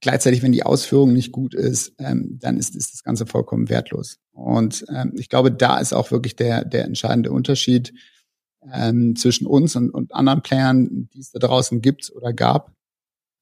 Gleichzeitig, 0.00 0.42
wenn 0.42 0.52
die 0.52 0.64
Ausführung 0.64 1.12
nicht 1.12 1.30
gut 1.30 1.54
ist, 1.54 1.94
ähm, 1.98 2.38
dann 2.40 2.56
ist, 2.56 2.74
ist 2.74 2.92
das 2.92 3.04
Ganze 3.04 3.26
vollkommen 3.26 3.68
wertlos. 3.68 4.18
Und 4.32 4.84
ähm, 4.88 5.12
ich 5.16 5.28
glaube, 5.28 5.52
da 5.52 5.78
ist 5.78 5.92
auch 5.92 6.10
wirklich 6.10 6.34
der, 6.34 6.64
der 6.64 6.84
entscheidende 6.84 7.30
Unterschied 7.30 7.92
ähm, 8.72 9.14
zwischen 9.16 9.46
uns 9.46 9.76
und, 9.76 9.90
und 9.90 10.12
anderen 10.14 10.42
Playern, 10.42 11.08
die 11.14 11.20
es 11.20 11.30
da 11.30 11.38
draußen 11.38 11.80
gibt 11.80 12.12
oder 12.14 12.32
gab. 12.32 12.72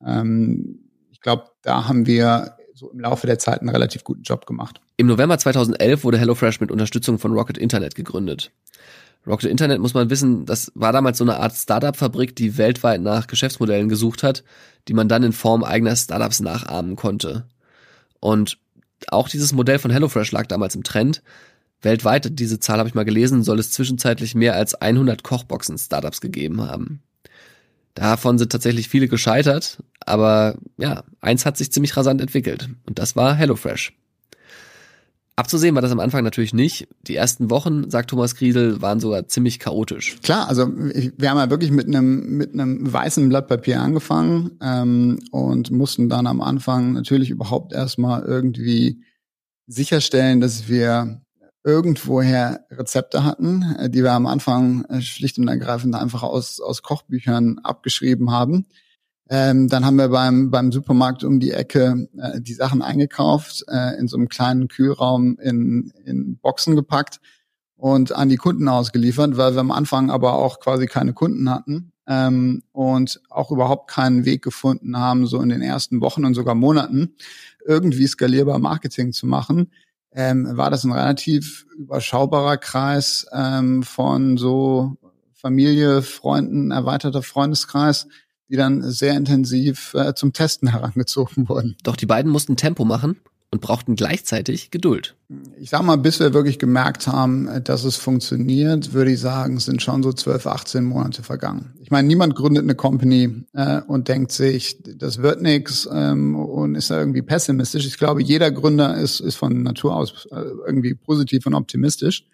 Ähm, 0.05 0.91
ich 1.11 1.21
glaube, 1.21 1.45
da 1.63 1.89
haben 1.89 2.07
wir 2.07 2.57
so 2.75 2.91
im 2.91 3.01
Laufe 3.01 3.27
der 3.27 3.39
Zeit 3.39 3.61
einen 3.61 3.69
relativ 3.69 4.05
guten 4.05 4.23
Job 4.23 4.47
gemacht. 4.47 4.81
Im 4.97 5.07
November 5.07 5.39
2011 5.39 6.05
wurde 6.05 6.19
HelloFresh 6.19 6.61
mit 6.61 6.71
Unterstützung 6.71 7.19
von 7.19 7.33
Rocket 7.33 7.59
Internet 7.59 7.95
gegründet. 7.95 8.53
Rocket 9.27 9.51
Internet 9.51 9.81
muss 9.81 9.95
man 9.95 10.09
wissen, 10.11 10.47
das 10.47 10.73
war 10.75 10.93
damals 10.93 11.19
so 11.19 11.25
eine 11.25 11.37
Art 11.37 11.55
Startup-Fabrik, 11.55 12.35
die 12.35 12.57
weltweit 12.57 13.01
nach 13.03 13.27
Geschäftsmodellen 13.27 13.89
gesucht 13.89 14.23
hat, 14.23 14.45
die 14.89 14.95
man 14.95 15.09
dann 15.09 15.23
in 15.23 15.33
Form 15.33 15.63
eigener 15.63 15.95
Startups 15.95 16.41
nachahmen 16.41 16.97
konnte. 16.97 17.47
Und 18.19 18.59
auch 19.09 19.29
dieses 19.29 19.53
Modell 19.53 19.79
von 19.79 19.91
HelloFresh 19.91 20.33
lag 20.33 20.47
damals 20.47 20.75
im 20.75 20.83
Trend. 20.83 21.23
Weltweit, 21.83 22.39
diese 22.39 22.61
Zahl 22.61 22.79
habe 22.79 22.89
ich 22.89 22.95
mal 22.95 23.05
gelesen, 23.05 23.43
soll 23.43 23.59
es 23.59 23.71
zwischenzeitlich 23.71 24.35
mehr 24.35 24.55
als 24.55 24.75
100 24.75 25.23
Kochboxen-Startups 25.23 26.21
gegeben 26.21 26.63
haben. 26.63 27.03
Davon 27.95 28.39
sind 28.39 28.53
tatsächlich 28.53 28.89
viele 28.89 29.09
gescheitert, 29.09 29.83
aber 30.01 30.57
ja, 30.77 31.05
eins 31.21 31.45
hat 31.45 31.57
sich 31.57 31.73
ziemlich 31.73 31.97
rasant 31.97 32.21
entwickelt 32.21 32.69
und 32.87 32.99
das 32.99 33.17
war 33.17 33.35
HelloFresh. 33.35 33.93
Abzusehen 35.37 35.75
war 35.75 35.83
das 35.83 35.93
am 35.93 36.01
Anfang 36.01 36.23
natürlich 36.23 36.53
nicht. 36.53 36.89
Die 37.07 37.17
ersten 37.17 37.49
Wochen, 37.49 37.89
sagt 37.89 38.11
Thomas 38.11 38.35
Griesel, 38.35 38.83
waren 38.83 39.01
sogar 39.01 39.27
ziemlich 39.27 39.59
chaotisch. 39.59 40.19
Klar, 40.23 40.49
also 40.49 40.69
wir 40.69 41.31
haben 41.31 41.39
ja 41.39 41.49
wirklich 41.49 41.71
mit 41.71 41.87
einem 41.87 42.37
mit 42.37 42.53
einem 42.53 42.93
weißen 42.93 43.27
Blatt 43.29 43.49
Papier 43.49 43.81
angefangen 43.81 44.59
ähm, 44.61 45.19
und 45.31 45.71
mussten 45.71 46.11
dann 46.11 46.27
am 46.27 46.43
Anfang 46.43 46.93
natürlich 46.93 47.31
überhaupt 47.31 47.73
erstmal 47.73 48.23
irgendwie 48.23 49.03
sicherstellen, 49.67 50.41
dass 50.41 50.69
wir 50.69 51.23
irgendwoher 51.65 52.67
Rezepte 52.71 53.25
hatten, 53.25 53.77
äh, 53.79 53.91
die 53.91 54.03
wir 54.03 54.13
am 54.13 54.27
Anfang 54.27 54.85
äh, 54.87 55.01
schlicht 55.01 55.39
und 55.39 55.49
ergreifend 55.49 55.95
einfach 55.95 56.23
aus, 56.23 56.61
aus 56.61 56.83
Kochbüchern 56.83 57.59
abgeschrieben 57.63 58.31
haben. 58.31 58.67
Ähm, 59.33 59.69
dann 59.69 59.87
haben 59.87 59.97
wir 59.97 60.09
beim, 60.09 60.51
beim 60.51 60.73
Supermarkt 60.73 61.23
um 61.23 61.39
die 61.39 61.53
Ecke 61.53 62.09
äh, 62.19 62.41
die 62.41 62.53
Sachen 62.53 62.83
eingekauft, 62.83 63.65
äh, 63.69 63.97
in 63.97 64.09
so 64.09 64.17
einem 64.17 64.29
kleinen 64.29 64.67
Kühlraum 64.67 65.39
in, 65.39 65.93
in 66.05 66.37
Boxen 66.39 66.75
gepackt 66.75 67.21
und 67.77 68.11
an 68.11 68.29
die 68.29 68.37
Kunden 68.37 68.69
ausgeliefert, 68.69 69.37
weil 69.37 69.55
wir 69.55 69.61
am 69.61 69.71
Anfang 69.71 70.11
aber 70.11 70.35
auch 70.35 70.59
quasi 70.59 70.87
keine 70.87 71.13
Kunden 71.13 71.49
hatten 71.49 71.93
ähm, 72.09 72.65
und 72.73 73.21
auch 73.31 73.53
überhaupt 73.53 73.89
keinen 73.89 74.25
Weg 74.25 74.43
gefunden 74.43 74.97
haben, 74.97 75.29
so 75.29 75.41
in 75.41 75.49
den 75.49 75.63
ersten 75.63 76.01
Wochen 76.01 76.25
und 76.25 76.35
sogar 76.35 76.57
Monaten 76.57 77.15
irgendwie 77.65 78.09
skalierbar 78.09 78.59
Marketing 78.59 79.13
zu 79.13 79.29
machen. 79.29 79.71
Ähm, 80.13 80.57
war 80.57 80.71
das 80.71 80.83
ein 80.83 80.91
relativ 80.91 81.67
überschaubarer 81.79 82.57
Kreis 82.57 83.29
ähm, 83.33 83.85
von 83.85 84.37
so 84.39 84.97
Familie, 85.33 86.03
Freunden, 86.03 86.73
erweiterter 86.73 87.23
Freundeskreis, 87.23 88.09
die 88.51 88.57
dann 88.57 88.83
sehr 88.83 89.17
intensiv 89.17 89.95
äh, 89.95 90.15
zum 90.15 90.33
Testen 90.33 90.69
herangezogen 90.69 91.49
wurden. 91.49 91.77
Doch 91.85 91.97
die 91.97 92.07
beiden 92.07 92.31
mussten 92.31 92.57
Tempo 92.57 92.85
machen 92.85 93.17
und 93.53 93.61
brauchten 93.61 93.97
gleichzeitig 93.97 94.71
Geduld. 94.71 95.17
Ich 95.59 95.71
sag 95.71 95.83
mal, 95.83 95.97
bis 95.97 96.21
wir 96.21 96.35
wirklich 96.35 96.59
gemerkt 96.59 97.09
haben, 97.09 97.49
dass 97.65 97.85
es 97.85 97.97
funktioniert, 97.97 98.93
würde 98.93 99.13
ich 99.13 99.21
sagen, 99.21 99.59
sind 99.59 99.83
schon 99.83 100.03
so 100.03 100.13
12, 100.13 100.47
18 100.47 100.85
Monate 100.85 101.23
vergangen. 101.23 101.73
Ich 101.81 101.91
meine, 101.91 102.07
niemand 102.07 102.37
gründet 102.37 102.63
eine 102.63 102.77
Company 102.77 103.45
äh, 103.53 103.81
und 103.83 104.09
denkt 104.09 104.31
sich, 104.33 104.79
das 104.83 105.19
wird 105.19 105.43
nix 105.43 105.89
ähm, 105.93 106.37
und 106.37 106.77
ist 106.77 106.91
da 106.91 106.99
irgendwie 106.99 107.23
pessimistisch. 107.23 107.87
Ich 107.87 107.99
glaube, 107.99 108.23
jeder 108.23 108.51
Gründer 108.53 108.97
ist, 108.97 109.21
ist 109.21 109.37
von 109.37 109.63
Natur 109.63 109.97
aus 109.97 110.27
äh, 110.31 110.41
irgendwie 110.67 110.95
positiv 110.95 111.47
und 111.47 111.55
optimistisch. 111.55 112.27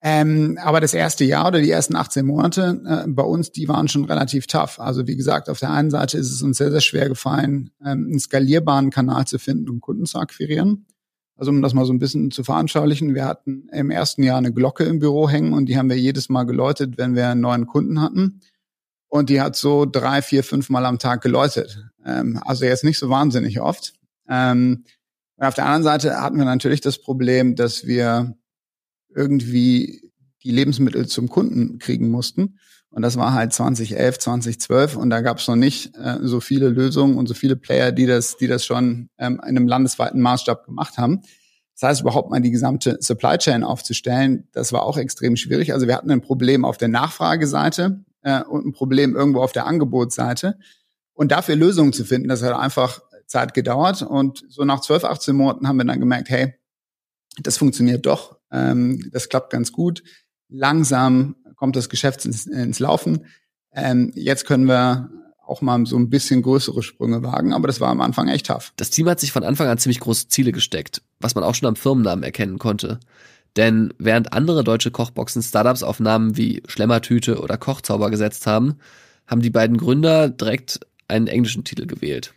Ähm, 0.00 0.58
aber 0.62 0.80
das 0.80 0.94
erste 0.94 1.24
Jahr 1.24 1.48
oder 1.48 1.60
die 1.60 1.70
ersten 1.70 1.96
18 1.96 2.24
Monate 2.24 2.80
äh, 2.86 3.08
bei 3.08 3.24
uns, 3.24 3.50
die 3.50 3.66
waren 3.66 3.88
schon 3.88 4.04
relativ 4.04 4.46
tough. 4.46 4.78
Also 4.78 5.06
wie 5.08 5.16
gesagt, 5.16 5.50
auf 5.50 5.58
der 5.58 5.70
einen 5.70 5.90
Seite 5.90 6.18
ist 6.18 6.30
es 6.30 6.40
uns 6.40 6.58
sehr, 6.58 6.70
sehr 6.70 6.80
schwer 6.80 7.08
gefallen, 7.08 7.70
ähm, 7.84 8.06
einen 8.08 8.20
skalierbaren 8.20 8.90
Kanal 8.90 9.26
zu 9.26 9.38
finden, 9.38 9.68
um 9.68 9.80
Kunden 9.80 10.06
zu 10.06 10.18
akquirieren. 10.18 10.86
Also 11.34 11.50
um 11.50 11.62
das 11.62 11.74
mal 11.74 11.84
so 11.84 11.92
ein 11.92 11.98
bisschen 11.98 12.30
zu 12.30 12.44
veranschaulichen, 12.44 13.14
wir 13.14 13.24
hatten 13.24 13.68
im 13.72 13.90
ersten 13.90 14.22
Jahr 14.22 14.38
eine 14.38 14.52
Glocke 14.52 14.84
im 14.84 14.98
Büro 15.00 15.28
hängen 15.28 15.52
und 15.52 15.66
die 15.66 15.78
haben 15.78 15.88
wir 15.88 15.98
jedes 15.98 16.28
Mal 16.28 16.44
geläutet, 16.44 16.96
wenn 16.96 17.14
wir 17.14 17.28
einen 17.28 17.40
neuen 17.40 17.66
Kunden 17.66 18.00
hatten. 18.00 18.40
Und 19.08 19.30
die 19.30 19.40
hat 19.40 19.56
so 19.56 19.86
drei, 19.86 20.20
vier, 20.22 20.44
fünf 20.44 20.68
Mal 20.68 20.84
am 20.84 20.98
Tag 20.98 21.22
geläutet. 21.22 21.84
Ähm, 22.04 22.40
also 22.44 22.64
jetzt 22.64 22.84
nicht 22.84 22.98
so 22.98 23.08
wahnsinnig 23.08 23.60
oft. 23.60 23.94
Ähm, 24.28 24.84
auf 25.38 25.54
der 25.54 25.64
anderen 25.64 25.84
Seite 25.84 26.20
hatten 26.20 26.38
wir 26.38 26.44
natürlich 26.44 26.80
das 26.80 26.98
Problem, 26.98 27.54
dass 27.54 27.86
wir 27.86 28.36
irgendwie 29.14 30.12
die 30.44 30.50
Lebensmittel 30.50 31.06
zum 31.06 31.28
Kunden 31.28 31.78
kriegen 31.78 32.10
mussten. 32.10 32.58
Und 32.90 33.02
das 33.02 33.16
war 33.16 33.34
halt 33.34 33.52
2011, 33.52 34.18
2012 34.18 34.96
und 34.96 35.10
da 35.10 35.20
gab 35.20 35.38
es 35.38 35.48
noch 35.48 35.56
nicht 35.56 35.94
äh, 35.96 36.18
so 36.22 36.40
viele 36.40 36.68
Lösungen 36.68 37.18
und 37.18 37.26
so 37.26 37.34
viele 37.34 37.54
Player, 37.56 37.92
die 37.92 38.06
das, 38.06 38.38
die 38.38 38.46
das 38.46 38.64
schon 38.64 39.10
ähm, 39.18 39.34
in 39.34 39.40
einem 39.40 39.68
landesweiten 39.68 40.20
Maßstab 40.22 40.64
gemacht 40.64 40.96
haben. 40.96 41.20
Das 41.74 41.90
heißt, 41.90 42.00
überhaupt 42.00 42.30
mal 42.30 42.40
die 42.40 42.50
gesamte 42.50 42.96
Supply 43.00 43.36
Chain 43.38 43.62
aufzustellen, 43.62 44.48
das 44.52 44.72
war 44.72 44.82
auch 44.82 44.96
extrem 44.96 45.36
schwierig. 45.36 45.74
Also 45.74 45.86
wir 45.86 45.94
hatten 45.94 46.10
ein 46.10 46.22
Problem 46.22 46.64
auf 46.64 46.78
der 46.78 46.88
Nachfrageseite 46.88 48.04
äh, 48.22 48.42
und 48.42 48.66
ein 48.66 48.72
Problem 48.72 49.14
irgendwo 49.14 49.42
auf 49.42 49.52
der 49.52 49.66
Angebotsseite. 49.66 50.58
Und 51.12 51.30
dafür 51.30 51.56
Lösungen 51.56 51.92
zu 51.92 52.04
finden, 52.04 52.28
das 52.28 52.42
hat 52.42 52.54
einfach 52.54 53.00
Zeit 53.26 53.52
gedauert. 53.54 54.02
Und 54.02 54.44
so 54.48 54.64
nach 54.64 54.80
12, 54.80 55.04
18 55.04 55.36
Monaten 55.36 55.68
haben 55.68 55.76
wir 55.76 55.84
dann 55.84 56.00
gemerkt, 56.00 56.30
hey, 56.30 56.54
das 57.42 57.58
funktioniert 57.58 58.06
doch. 58.06 58.37
Ähm, 58.50 59.10
das 59.12 59.28
klappt 59.28 59.50
ganz 59.50 59.72
gut. 59.72 60.02
Langsam 60.48 61.36
kommt 61.56 61.76
das 61.76 61.88
Geschäft 61.88 62.24
ins, 62.24 62.46
ins 62.46 62.78
Laufen. 62.78 63.26
Ähm, 63.72 64.12
jetzt 64.14 64.46
können 64.46 64.66
wir 64.66 65.10
auch 65.46 65.62
mal 65.62 65.84
so 65.86 65.96
ein 65.96 66.10
bisschen 66.10 66.42
größere 66.42 66.82
Sprünge 66.82 67.22
wagen, 67.22 67.52
aber 67.52 67.66
das 67.66 67.80
war 67.80 67.88
am 67.88 68.00
Anfang 68.00 68.28
echt 68.28 68.46
tough. 68.46 68.72
Das 68.76 68.90
Team 68.90 69.08
hat 69.08 69.18
sich 69.18 69.32
von 69.32 69.44
Anfang 69.44 69.66
an 69.68 69.78
ziemlich 69.78 70.00
große 70.00 70.28
Ziele 70.28 70.52
gesteckt, 70.52 71.02
was 71.20 71.34
man 71.34 71.44
auch 71.44 71.54
schon 71.54 71.68
am 71.68 71.76
Firmennamen 71.76 72.22
erkennen 72.22 72.58
konnte. 72.58 73.00
Denn 73.56 73.92
während 73.98 74.32
andere 74.32 74.62
deutsche 74.62 74.90
Kochboxen-Startups 74.90 75.82
auf 75.82 76.00
Namen 76.00 76.36
wie 76.36 76.62
Schlemmertüte 76.68 77.40
oder 77.40 77.56
Kochzauber 77.56 78.10
gesetzt 78.10 78.46
haben, 78.46 78.76
haben 79.26 79.40
die 79.40 79.50
beiden 79.50 79.78
Gründer 79.78 80.28
direkt 80.28 80.80
einen 81.08 81.26
englischen 81.26 81.64
Titel 81.64 81.86
gewählt. 81.86 82.34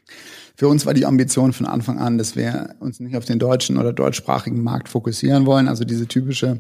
Für 0.56 0.68
uns 0.68 0.86
war 0.86 0.94
die 0.94 1.06
Ambition 1.06 1.54
von 1.54 1.66
Anfang 1.66 2.00
an, 2.00 2.18
dass 2.18 2.36
wir 2.36 2.76
uns 2.80 3.00
nicht 3.00 3.16
auf 3.16 3.26
den 3.26 3.40
deutschen 3.40 3.78
oder 3.78 3.94
deutschsprachigen 3.94 4.62
Markt 4.62 4.90
fokussieren 4.90 5.46
wollen. 5.46 5.68
Also 5.68 5.84
diese 5.84 6.08
typische 6.08 6.60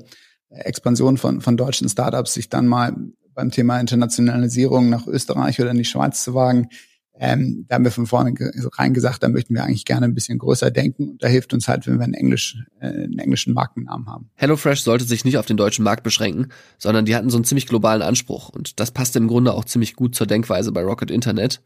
Expansion 0.50 1.18
von, 1.18 1.42
von 1.42 1.58
deutschen 1.58 1.88
Startups, 1.90 2.34
sich 2.34 2.50
dann 2.50 2.68
mal 2.68 2.96
beim 3.34 3.52
Thema 3.52 3.80
Internationalisierung 3.80 4.90
nach 4.90 5.08
Österreich 5.08 5.60
oder 5.62 5.72
in 5.72 5.78
die 5.78 5.86
Schweiz 5.86 6.24
zu 6.24 6.34
wagen. 6.34 6.68
Ähm, 7.14 7.66
da 7.68 7.76
haben 7.76 7.84
wir 7.84 7.92
von 7.92 8.08
vorne 8.08 8.34
rein 8.74 8.94
gesagt, 8.94 9.22
da 9.22 9.30
möchten 9.30 9.54
wir 9.54 9.64
eigentlich 9.64 9.86
gerne 9.86 10.08
ein 10.08 10.16
bisschen 10.16 10.40
größer 10.40 10.72
denken. 10.72 11.12
Und 11.12 11.24
da 11.24 11.28
hilft 11.28 11.54
uns 11.54 11.68
halt, 11.68 11.86
wenn 11.86 12.00
wir 12.00 12.04
einen, 12.04 12.16
Englisch, 12.16 12.58
äh, 12.80 12.88
einen 12.88 13.20
englischen 13.20 13.54
Markennamen 13.54 14.08
haben. 14.08 14.32
HelloFresh 14.36 14.82
sollte 14.82 15.06
sich 15.06 15.24
nicht 15.24 15.38
auf 15.38 15.46
den 15.46 15.58
deutschen 15.58 15.84
Markt 15.84 16.04
beschränken, 16.04 16.48
sondern 16.80 17.06
die 17.06 17.16
hatten 17.16 17.30
so 17.30 17.38
einen 17.38 17.44
ziemlich 17.44 17.68
globalen 17.68 18.02
Anspruch. 18.02 18.50
Und 18.50 18.80
das 18.80 18.92
passte 18.92 19.20
im 19.20 19.28
Grunde 19.28 19.54
auch 19.54 19.66
ziemlich 19.66 19.96
gut 19.96 20.16
zur 20.16 20.26
Denkweise 20.26 20.72
bei 20.72 20.82
Rocket 20.82 21.12
Internet. 21.12 21.62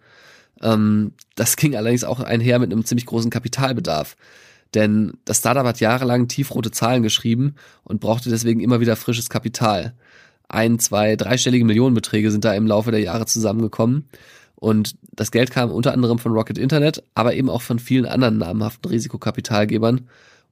Ähm, 0.62 1.14
das 1.36 1.58
ging 1.58 1.76
allerdings 1.76 2.04
auch 2.04 2.20
einher 2.20 2.60
mit 2.60 2.72
einem 2.72 2.86
ziemlich 2.86 3.06
großen 3.06 3.32
Kapitalbedarf. 3.32 4.16
Denn 4.74 5.14
das 5.26 5.38
Startup 5.38 5.66
hat 5.66 5.80
jahrelang 5.80 6.28
tiefrote 6.28 6.72
Zahlen 6.72 7.04
geschrieben 7.04 7.56
und 7.84 8.02
brauchte 8.02 8.30
deswegen 8.30 8.60
immer 8.60 8.80
wieder 8.80 8.96
frisches 8.96 9.30
Kapital. 9.30 9.94
Ein, 10.50 10.80
zwei, 10.80 11.16
dreistellige 11.16 11.66
Millionenbeträge 11.66 12.30
sind 12.30 12.46
da 12.46 12.54
im 12.54 12.68
Laufe 12.68 12.92
der 12.92 13.00
Jahre 13.00 13.26
zusammengekommen. 13.26 14.10
Und 14.56 14.96
das 15.12 15.32
Geld 15.32 15.52
kam 15.52 15.72
unter 15.72 15.94
anderem 15.94 16.20
von 16.20 16.34
Rocket 16.34 16.58
Internet, 16.58 17.04
aber 17.14 17.34
eben 17.36 17.50
auch 17.50 17.62
von 17.62 17.80
vielen 17.80 18.06
anderen 18.06 18.38
namhaften 18.38 18.90
Risikokapitalgebern, 18.90 20.08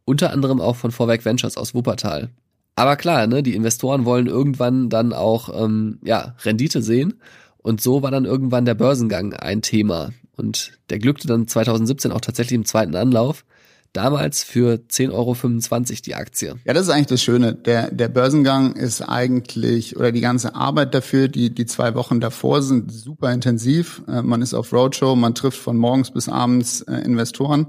unter 0.06 0.32
anderem 0.32 0.62
auch 0.62 0.76
von 0.76 0.92
Vorwerk 0.92 1.26
Ventures 1.26 1.58
aus 1.58 1.74
Wuppertal. 1.74 2.30
Aber 2.76 2.96
klar, 2.96 3.28
ne, 3.28 3.44
die 3.44 3.56
Investoren 3.56 4.04
wollen 4.06 4.28
irgendwann 4.28 4.90
dann 4.90 5.14
auch 5.14 5.64
ähm, 5.64 6.00
ja, 6.04 6.36
Rendite 6.44 6.82
sehen 6.82 7.16
und 7.64 7.82
so 7.82 8.04
war 8.04 8.12
dann 8.12 8.26
irgendwann 8.26 8.66
der 8.66 8.76
Börsengang 8.76 9.34
ein 9.34 9.62
Thema. 9.62 10.12
Und 10.36 10.74
der 10.90 11.00
glückte 11.00 11.28
dann 11.28 11.48
2017 11.48 12.12
auch 12.12 12.22
tatsächlich 12.22 12.56
im 12.56 12.66
zweiten 12.66 12.96
Anlauf. 12.96 13.46
Damals 13.94 14.44
für 14.44 14.80
10,25 14.90 15.12
Euro 15.12 16.02
die 16.06 16.16
Aktie. 16.16 16.56
Ja, 16.66 16.74
das 16.74 16.88
ist 16.88 16.90
eigentlich 16.90 17.08
das 17.08 17.22
Schöne. 17.22 17.54
Der, 17.54 17.92
der 17.92 18.10
Börsengang 18.10 18.76
ist 18.76 19.02
eigentlich, 19.02 19.96
oder 19.96 20.12
die 20.12 20.20
ganze 20.20 20.56
Arbeit 20.56 20.96
dafür, 20.96 21.28
die, 21.28 21.54
die 21.54 21.68
zwei 21.68 21.94
Wochen 21.94 22.20
davor 22.20 22.64
sind 22.64 22.92
super 22.92 23.32
intensiv. 23.32 24.02
Äh, 24.08 24.24
man 24.24 24.42
ist 24.42 24.56
auf 24.56 24.74
Roadshow, 24.74 25.16
man 25.16 25.36
trifft 25.36 25.60
von 25.60 25.78
morgens 25.78 26.12
bis 26.12 26.28
abends 26.28 26.82
äh, 26.82 26.96
Investoren, 27.02 27.68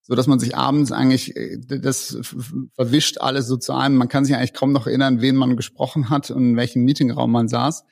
so 0.00 0.14
dass 0.14 0.26
man 0.26 0.40
sich 0.40 0.56
abends 0.56 0.92
eigentlich, 0.92 1.36
äh, 1.36 1.58
das 1.58 2.18
verwischt 2.74 3.18
alles 3.18 3.46
so 3.46 3.58
zu 3.58 3.74
einem. 3.74 3.96
Man 3.96 4.08
kann 4.08 4.24
sich 4.24 4.34
eigentlich 4.34 4.54
kaum 4.54 4.72
noch 4.72 4.86
erinnern, 4.86 5.20
wen 5.20 5.36
man 5.36 5.56
gesprochen 5.56 6.08
hat 6.08 6.30
und 6.30 6.42
in 6.42 6.56
welchem 6.56 6.84
Meetingraum 6.84 7.30
man 7.30 7.48
saß. 7.48 7.84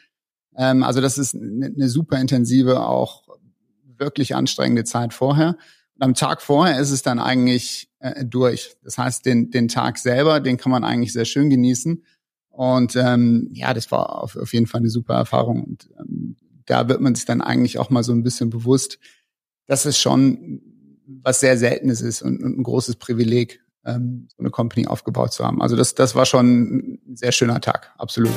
Ähm, 0.57 0.83
also 0.83 1.01
das 1.01 1.19
ist 1.19 1.35
eine, 1.35 1.89
super 1.89 2.19
intensive, 2.21 2.87
auch 2.87 3.25
wirklich 3.97 4.35
anstrengende 4.35 4.85
Zeit 4.85 5.13
vorher. 5.13 5.57
Und 5.97 6.03
am 6.03 6.15
Tag 6.15 6.43
vorher 6.43 6.81
ist 6.81 6.91
es 6.91 7.03
dann 7.03 7.19
eigentlich 7.19 7.89
äh, 8.01 8.25
durch. 8.25 8.77
Das 8.83 8.99
heißt, 8.99 9.25
den, 9.25 9.51
den 9.51 9.69
Tag 9.69 9.99
selber, 9.99 10.41
den 10.41 10.57
kann 10.57 10.73
man 10.73 10.85
eigentlich 10.85 11.13
sehr 11.13 11.25
schön 11.25 11.51
genießen. 11.51 12.03
Und 12.49 12.97
ähm, 12.97 13.51
ja, 13.53 13.75
das 13.75 13.91
war 13.91 14.23
auf, 14.23 14.37
auf 14.37 14.53
jeden 14.53 14.67
Fall 14.67 14.81
eine 14.81 14.91
super 14.91 15.15
Erfahrung. 15.15 15.65
Und 15.65 15.89
ähm, 15.99 16.37
da 16.67 16.89
wird 16.89 17.01
man 17.01 17.15
sich 17.15 17.25
dann 17.25 17.41
eigentlich 17.41 17.79
auch 17.79 17.91
mal 17.91 18.05
so 18.05 18.13
ein 18.13 18.23
bisschen 18.23 18.51
bewusst, 18.51 18.99
dass 19.67 19.85
es 19.85 19.99
schon 19.99 20.61
was 21.07 21.41
sehr 21.41 21.59
Seltenes 21.59 22.01
ist 22.01 22.23
und, 22.23 22.43
und 22.43 22.59
ein 22.59 22.63
großes 22.63 22.97
Privileg, 22.97 23.61
ähm, 23.85 24.29
so 24.31 24.39
eine 24.39 24.51
Company 24.51 24.87
aufgebaut 24.87 25.33
zu 25.33 25.45
haben. 25.45 25.61
Also 25.61 25.77
das, 25.77 25.95
das 25.95 26.15
war 26.15 26.27
schon 26.27 26.99
ein 27.07 27.17
sehr 27.17 27.33
schöner 27.33 27.61
Tag, 27.61 27.93
absolut. 27.99 28.33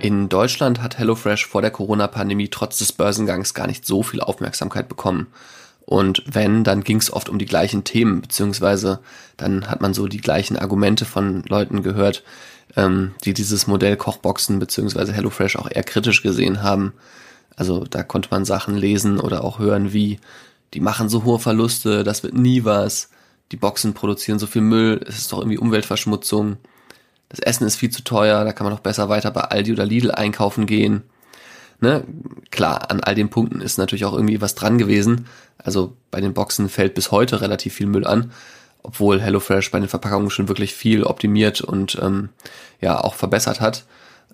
In 0.00 0.30
Deutschland 0.30 0.80
hat 0.80 0.98
HelloFresh 0.98 1.46
vor 1.46 1.60
der 1.60 1.70
Corona-Pandemie 1.70 2.48
trotz 2.48 2.78
des 2.78 2.90
Börsengangs 2.90 3.52
gar 3.52 3.66
nicht 3.66 3.84
so 3.84 4.02
viel 4.02 4.22
Aufmerksamkeit 4.22 4.88
bekommen. 4.88 5.26
Und 5.84 6.22
wenn, 6.26 6.64
dann 6.64 6.84
ging 6.84 6.96
es 6.96 7.12
oft 7.12 7.28
um 7.28 7.38
die 7.38 7.44
gleichen 7.44 7.84
Themen, 7.84 8.22
beziehungsweise 8.22 9.00
dann 9.36 9.68
hat 9.68 9.82
man 9.82 9.92
so 9.92 10.08
die 10.08 10.20
gleichen 10.22 10.56
Argumente 10.56 11.04
von 11.04 11.42
Leuten 11.42 11.82
gehört, 11.82 12.22
ähm, 12.76 13.12
die 13.24 13.34
dieses 13.34 13.66
Modell 13.66 13.98
Kochboxen 13.98 14.58
beziehungsweise 14.58 15.12
HelloFresh 15.12 15.56
auch 15.56 15.70
eher 15.70 15.82
kritisch 15.82 16.22
gesehen 16.22 16.62
haben. 16.62 16.94
Also 17.54 17.84
da 17.84 18.02
konnte 18.02 18.30
man 18.30 18.46
Sachen 18.46 18.76
lesen 18.76 19.20
oder 19.20 19.44
auch 19.44 19.58
hören 19.58 19.92
wie, 19.92 20.18
die 20.72 20.80
machen 20.80 21.10
so 21.10 21.24
hohe 21.24 21.40
Verluste, 21.40 22.04
das 22.04 22.22
wird 22.22 22.32
nie 22.32 22.64
was, 22.64 23.10
die 23.52 23.56
Boxen 23.56 23.92
produzieren 23.92 24.38
so 24.38 24.46
viel 24.46 24.62
Müll, 24.62 25.04
es 25.06 25.18
ist 25.18 25.32
doch 25.32 25.40
irgendwie 25.40 25.58
Umweltverschmutzung 25.58 26.56
das 27.30 27.38
Essen 27.38 27.66
ist 27.66 27.76
viel 27.76 27.90
zu 27.90 28.02
teuer, 28.02 28.44
da 28.44 28.52
kann 28.52 28.66
man 28.66 28.74
doch 28.74 28.82
besser 28.82 29.08
weiter 29.08 29.30
bei 29.30 29.42
Aldi 29.42 29.72
oder 29.72 29.86
Lidl 29.86 30.10
einkaufen 30.10 30.66
gehen. 30.66 31.04
Ne? 31.80 32.04
Klar, 32.50 32.90
an 32.90 33.00
all 33.00 33.14
den 33.14 33.30
Punkten 33.30 33.60
ist 33.60 33.78
natürlich 33.78 34.04
auch 34.04 34.12
irgendwie 34.12 34.40
was 34.40 34.54
dran 34.54 34.76
gewesen. 34.76 35.26
Also 35.56 35.96
bei 36.10 36.20
den 36.20 36.34
Boxen 36.34 36.68
fällt 36.68 36.94
bis 36.94 37.10
heute 37.10 37.40
relativ 37.40 37.74
viel 37.74 37.86
Müll 37.86 38.06
an, 38.06 38.32
obwohl 38.82 39.20
HelloFresh 39.20 39.70
bei 39.70 39.78
den 39.78 39.88
Verpackungen 39.88 40.30
schon 40.30 40.48
wirklich 40.48 40.74
viel 40.74 41.04
optimiert 41.04 41.60
und 41.60 41.98
ähm, 42.02 42.30
ja 42.80 43.00
auch 43.00 43.14
verbessert 43.14 43.60
hat. 43.60 43.84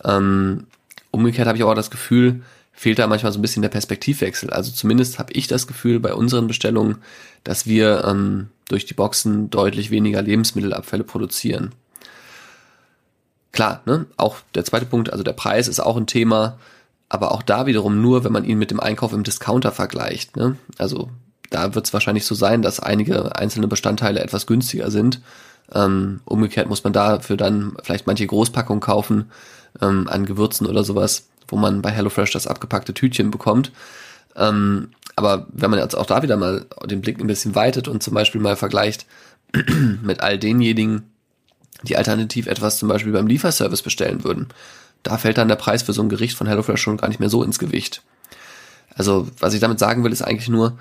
Ähm, 0.03 0.67
umgekehrt 1.11 1.47
habe 1.47 1.59
ich 1.59 1.65
aber 1.65 1.75
das 1.75 1.91
Gefühl, 1.91 2.43
fehlt 2.73 2.99
da 2.99 3.07
manchmal 3.07 3.33
so 3.33 3.39
ein 3.39 3.43
bisschen 3.43 3.63
der 3.63 3.69
Perspektivwechsel. 3.69 4.51
Also 4.51 4.73
zumindest 4.73 5.19
habe 5.19 5.33
ich 5.35 5.47
das 5.47 5.67
Gefühl 5.67 6.01
bei 6.01 6.15
unseren 6.15 6.47
Bestellungen, 6.47 6.99
dass 7.45 7.67
wir 7.67 8.05
ähm, 8.05 8.49
durch 8.69 8.87
die 8.87 8.95
Boxen 8.95 9.51
deutlich 9.51 9.91
weniger 9.91 10.23
Lebensmittelabfälle 10.23 11.05
produzieren. 11.05 11.73
Klar, 13.57 13.81
ne? 13.87 14.05
auch 14.19 14.37
der 14.55 14.67
zweite 14.67 14.85
Punkt, 14.85 15.11
also 15.11 15.25
der 15.25 15.33
Preis 15.33 15.67
ist 15.67 15.81
auch 15.81 15.97
ein 15.97 16.07
Thema, 16.07 16.59
aber 17.09 17.33
auch 17.33 17.41
da 17.41 17.65
wiederum 17.65 18.03
nur, 18.03 18.23
wenn 18.23 18.33
man 18.33 18.45
ihn 18.45 18.59
mit 18.59 18.71
dem 18.71 18.81
Einkauf 18.81 19.15
im 19.15 19.23
Discounter 19.23 19.73
vergleicht. 19.73 20.37
Ne? 20.37 20.59
Also 20.77 21.09
da 21.49 21.75
wird 21.75 21.87
es 21.87 21.95
wahrscheinlich 21.95 22.27
so 22.27 22.35
sein, 22.35 22.61
dass 22.61 22.81
einige 22.81 23.35
einzelne 23.35 23.67
Bestandteile 23.67 24.21
etwas 24.21 24.47
günstiger 24.47 24.91
sind. 24.91 25.23
Ähm, 25.73 26.21
umgekehrt 26.27 26.69
muss 26.69 26.85
man 26.85 26.93
dafür 26.93 27.39
dann 27.39 27.79
vielleicht 27.83 28.07
manche 28.07 28.27
Großpackungen 28.27 28.83
kaufen 28.83 29.31
ähm, 29.81 30.07
an 30.07 30.27
Gewürzen 30.27 30.67
oder 30.67 30.85
sowas, 30.85 31.29
wo 31.49 31.57
man 31.57 31.81
bei 31.81 31.91
HelloFresh 31.91 32.33
das 32.33 32.47
abgepackte 32.47 32.93
Tütchen 32.93 33.31
bekommt. 33.31 33.73
Ähm, 34.37 34.91
aber 35.17 35.47
wenn 35.51 35.71
man 35.71 35.81
jetzt 35.81 35.97
auch 35.97 36.05
da 36.05 36.23
wieder 36.23 36.37
mal 36.37 36.67
den 36.85 37.01
Blick 37.01 37.21
ein 37.21 37.27
bisschen 37.27 37.55
weitet 37.55 37.89
und 37.89 38.03
zum 38.03 38.13
Beispiel 38.13 38.43
mal 38.43 38.57
vergleicht 38.57 39.07
mit 40.03 40.21
all 40.21 40.39
denjenigen, 40.39 41.11
die 41.83 41.97
alternativ 41.97 42.47
etwas 42.47 42.79
zum 42.79 42.89
Beispiel 42.89 43.13
beim 43.13 43.27
Lieferservice 43.27 43.83
bestellen 43.83 44.25
würden. 44.25 44.49
Da 45.03 45.19
fällt 45.19 45.39
dann 45.39 45.49
der 45.49 45.57
Preis 45.57 45.83
für 45.83 45.93
so 45.93 46.03
ein 46.03 46.09
Gericht 46.09 46.37
von 46.37 46.47
HelloFresh 46.47 46.81
schon 46.81 46.97
gar 46.97 47.09
nicht 47.09 47.21
mehr 47.21 47.29
so 47.29 47.43
ins 47.43 47.59
Gewicht. 47.59 48.03
Also, 48.95 49.29
was 49.39 49.55
ich 49.55 49.61
damit 49.61 49.79
sagen 49.79 50.05
will, 50.05 50.13
ist 50.13 50.23
eigentlich 50.23 50.49
nur, 50.49 50.79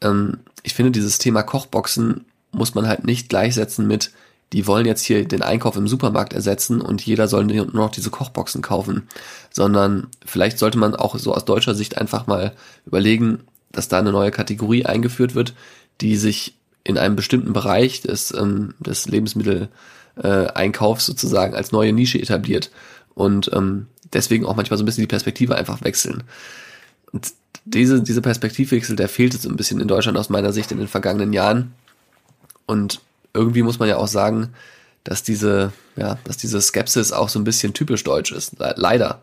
ähm, 0.00 0.38
ich 0.62 0.74
finde, 0.74 0.90
dieses 0.90 1.18
Thema 1.18 1.42
Kochboxen 1.42 2.24
muss 2.50 2.74
man 2.74 2.86
halt 2.86 3.04
nicht 3.04 3.28
gleichsetzen 3.28 3.86
mit, 3.86 4.10
die 4.52 4.66
wollen 4.66 4.86
jetzt 4.86 5.04
hier 5.04 5.26
den 5.26 5.42
Einkauf 5.42 5.76
im 5.76 5.88
Supermarkt 5.88 6.34
ersetzen 6.34 6.80
und 6.80 7.04
jeder 7.04 7.26
soll 7.26 7.44
nur 7.44 7.66
noch 7.66 7.90
diese 7.90 8.10
Kochboxen 8.10 8.60
kaufen, 8.60 9.08
sondern 9.50 10.08
vielleicht 10.24 10.58
sollte 10.58 10.78
man 10.78 10.94
auch 10.94 11.18
so 11.18 11.34
aus 11.34 11.46
deutscher 11.46 11.74
Sicht 11.74 11.96
einfach 11.96 12.26
mal 12.26 12.52
überlegen, 12.84 13.40
dass 13.70 13.88
da 13.88 13.98
eine 13.98 14.12
neue 14.12 14.30
Kategorie 14.30 14.84
eingeführt 14.84 15.34
wird, 15.34 15.54
die 16.02 16.16
sich 16.16 16.54
in 16.84 16.98
einem 16.98 17.16
bestimmten 17.16 17.52
Bereich 17.52 18.02
des, 18.02 18.32
ähm, 18.32 18.74
des 18.80 19.06
Lebensmittel 19.06 19.68
äh, 20.16 20.46
Einkaufs 20.46 21.06
sozusagen 21.06 21.54
als 21.54 21.72
neue 21.72 21.92
Nische 21.92 22.18
etabliert 22.20 22.70
und 23.14 23.50
ähm, 23.52 23.86
deswegen 24.12 24.44
auch 24.46 24.56
manchmal 24.56 24.78
so 24.78 24.82
ein 24.82 24.86
bisschen 24.86 25.02
die 25.02 25.08
Perspektive 25.08 25.56
einfach 25.56 25.82
wechseln. 25.82 26.22
Und 27.12 27.32
diese, 27.64 28.02
diese 28.02 28.22
Perspektivwechsel, 28.22 28.96
der 28.96 29.08
fehlt 29.08 29.34
jetzt 29.34 29.46
ein 29.46 29.56
bisschen 29.56 29.80
in 29.80 29.88
Deutschland 29.88 30.18
aus 30.18 30.30
meiner 30.30 30.52
Sicht 30.52 30.72
in 30.72 30.78
den 30.78 30.88
vergangenen 30.88 31.32
Jahren. 31.32 31.72
Und 32.66 33.00
irgendwie 33.34 33.62
muss 33.62 33.78
man 33.78 33.88
ja 33.88 33.96
auch 33.96 34.08
sagen, 34.08 34.50
dass 35.04 35.22
diese, 35.22 35.72
ja, 35.96 36.18
dass 36.24 36.36
diese 36.36 36.60
Skepsis 36.60 37.12
auch 37.12 37.28
so 37.28 37.38
ein 37.38 37.44
bisschen 37.44 37.74
typisch 37.74 38.04
deutsch 38.04 38.32
ist. 38.32 38.56
Leider. 38.58 39.20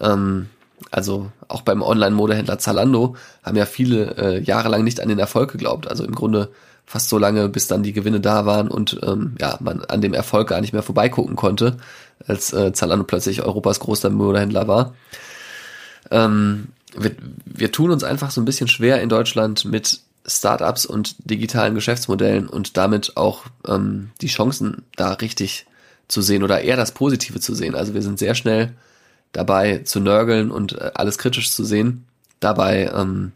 Ähm, 0.00 0.48
also 0.90 1.30
auch 1.48 1.62
beim 1.62 1.82
Online-Modehändler 1.82 2.58
Zalando 2.58 3.16
haben 3.42 3.56
ja 3.56 3.66
viele 3.66 4.16
äh, 4.16 4.42
jahrelang 4.42 4.82
nicht 4.82 5.00
an 5.00 5.08
den 5.08 5.18
Erfolg 5.18 5.52
geglaubt. 5.52 5.88
Also 5.88 6.04
im 6.04 6.14
Grunde 6.14 6.50
fast 6.90 7.08
so 7.08 7.18
lange, 7.18 7.48
bis 7.48 7.68
dann 7.68 7.84
die 7.84 7.92
Gewinne 7.92 8.18
da 8.18 8.46
waren 8.46 8.66
und 8.66 8.98
ähm, 9.04 9.36
ja, 9.40 9.56
man 9.60 9.84
an 9.84 10.00
dem 10.00 10.12
Erfolg 10.12 10.48
gar 10.48 10.60
nicht 10.60 10.72
mehr 10.72 10.82
vorbeigucken 10.82 11.36
konnte, 11.36 11.76
als 12.26 12.52
äh, 12.52 12.72
Zalando 12.72 13.04
plötzlich 13.04 13.42
Europas 13.44 13.78
größter 13.78 14.10
Modehändler 14.10 14.66
war. 14.66 14.94
Ähm, 16.10 16.66
wir, 16.98 17.12
wir 17.44 17.70
tun 17.70 17.92
uns 17.92 18.02
einfach 18.02 18.32
so 18.32 18.40
ein 18.40 18.44
bisschen 18.44 18.66
schwer 18.66 19.00
in 19.02 19.08
Deutschland 19.08 19.64
mit 19.64 20.00
Startups 20.26 20.84
und 20.84 21.14
digitalen 21.30 21.76
Geschäftsmodellen 21.76 22.48
und 22.48 22.76
damit 22.76 23.16
auch 23.16 23.44
ähm, 23.68 24.10
die 24.20 24.26
Chancen 24.26 24.82
da 24.96 25.12
richtig 25.12 25.66
zu 26.08 26.22
sehen 26.22 26.42
oder 26.42 26.62
eher 26.62 26.76
das 26.76 26.90
Positive 26.90 27.38
zu 27.38 27.54
sehen. 27.54 27.76
Also 27.76 27.94
wir 27.94 28.02
sind 28.02 28.18
sehr 28.18 28.34
schnell 28.34 28.72
dabei 29.30 29.78
zu 29.84 30.00
nörgeln 30.00 30.50
und 30.50 30.72
äh, 30.72 30.90
alles 30.94 31.18
kritisch 31.18 31.52
zu 31.52 31.62
sehen. 31.64 32.04
Dabei, 32.40 32.90
ähm, 32.92 33.30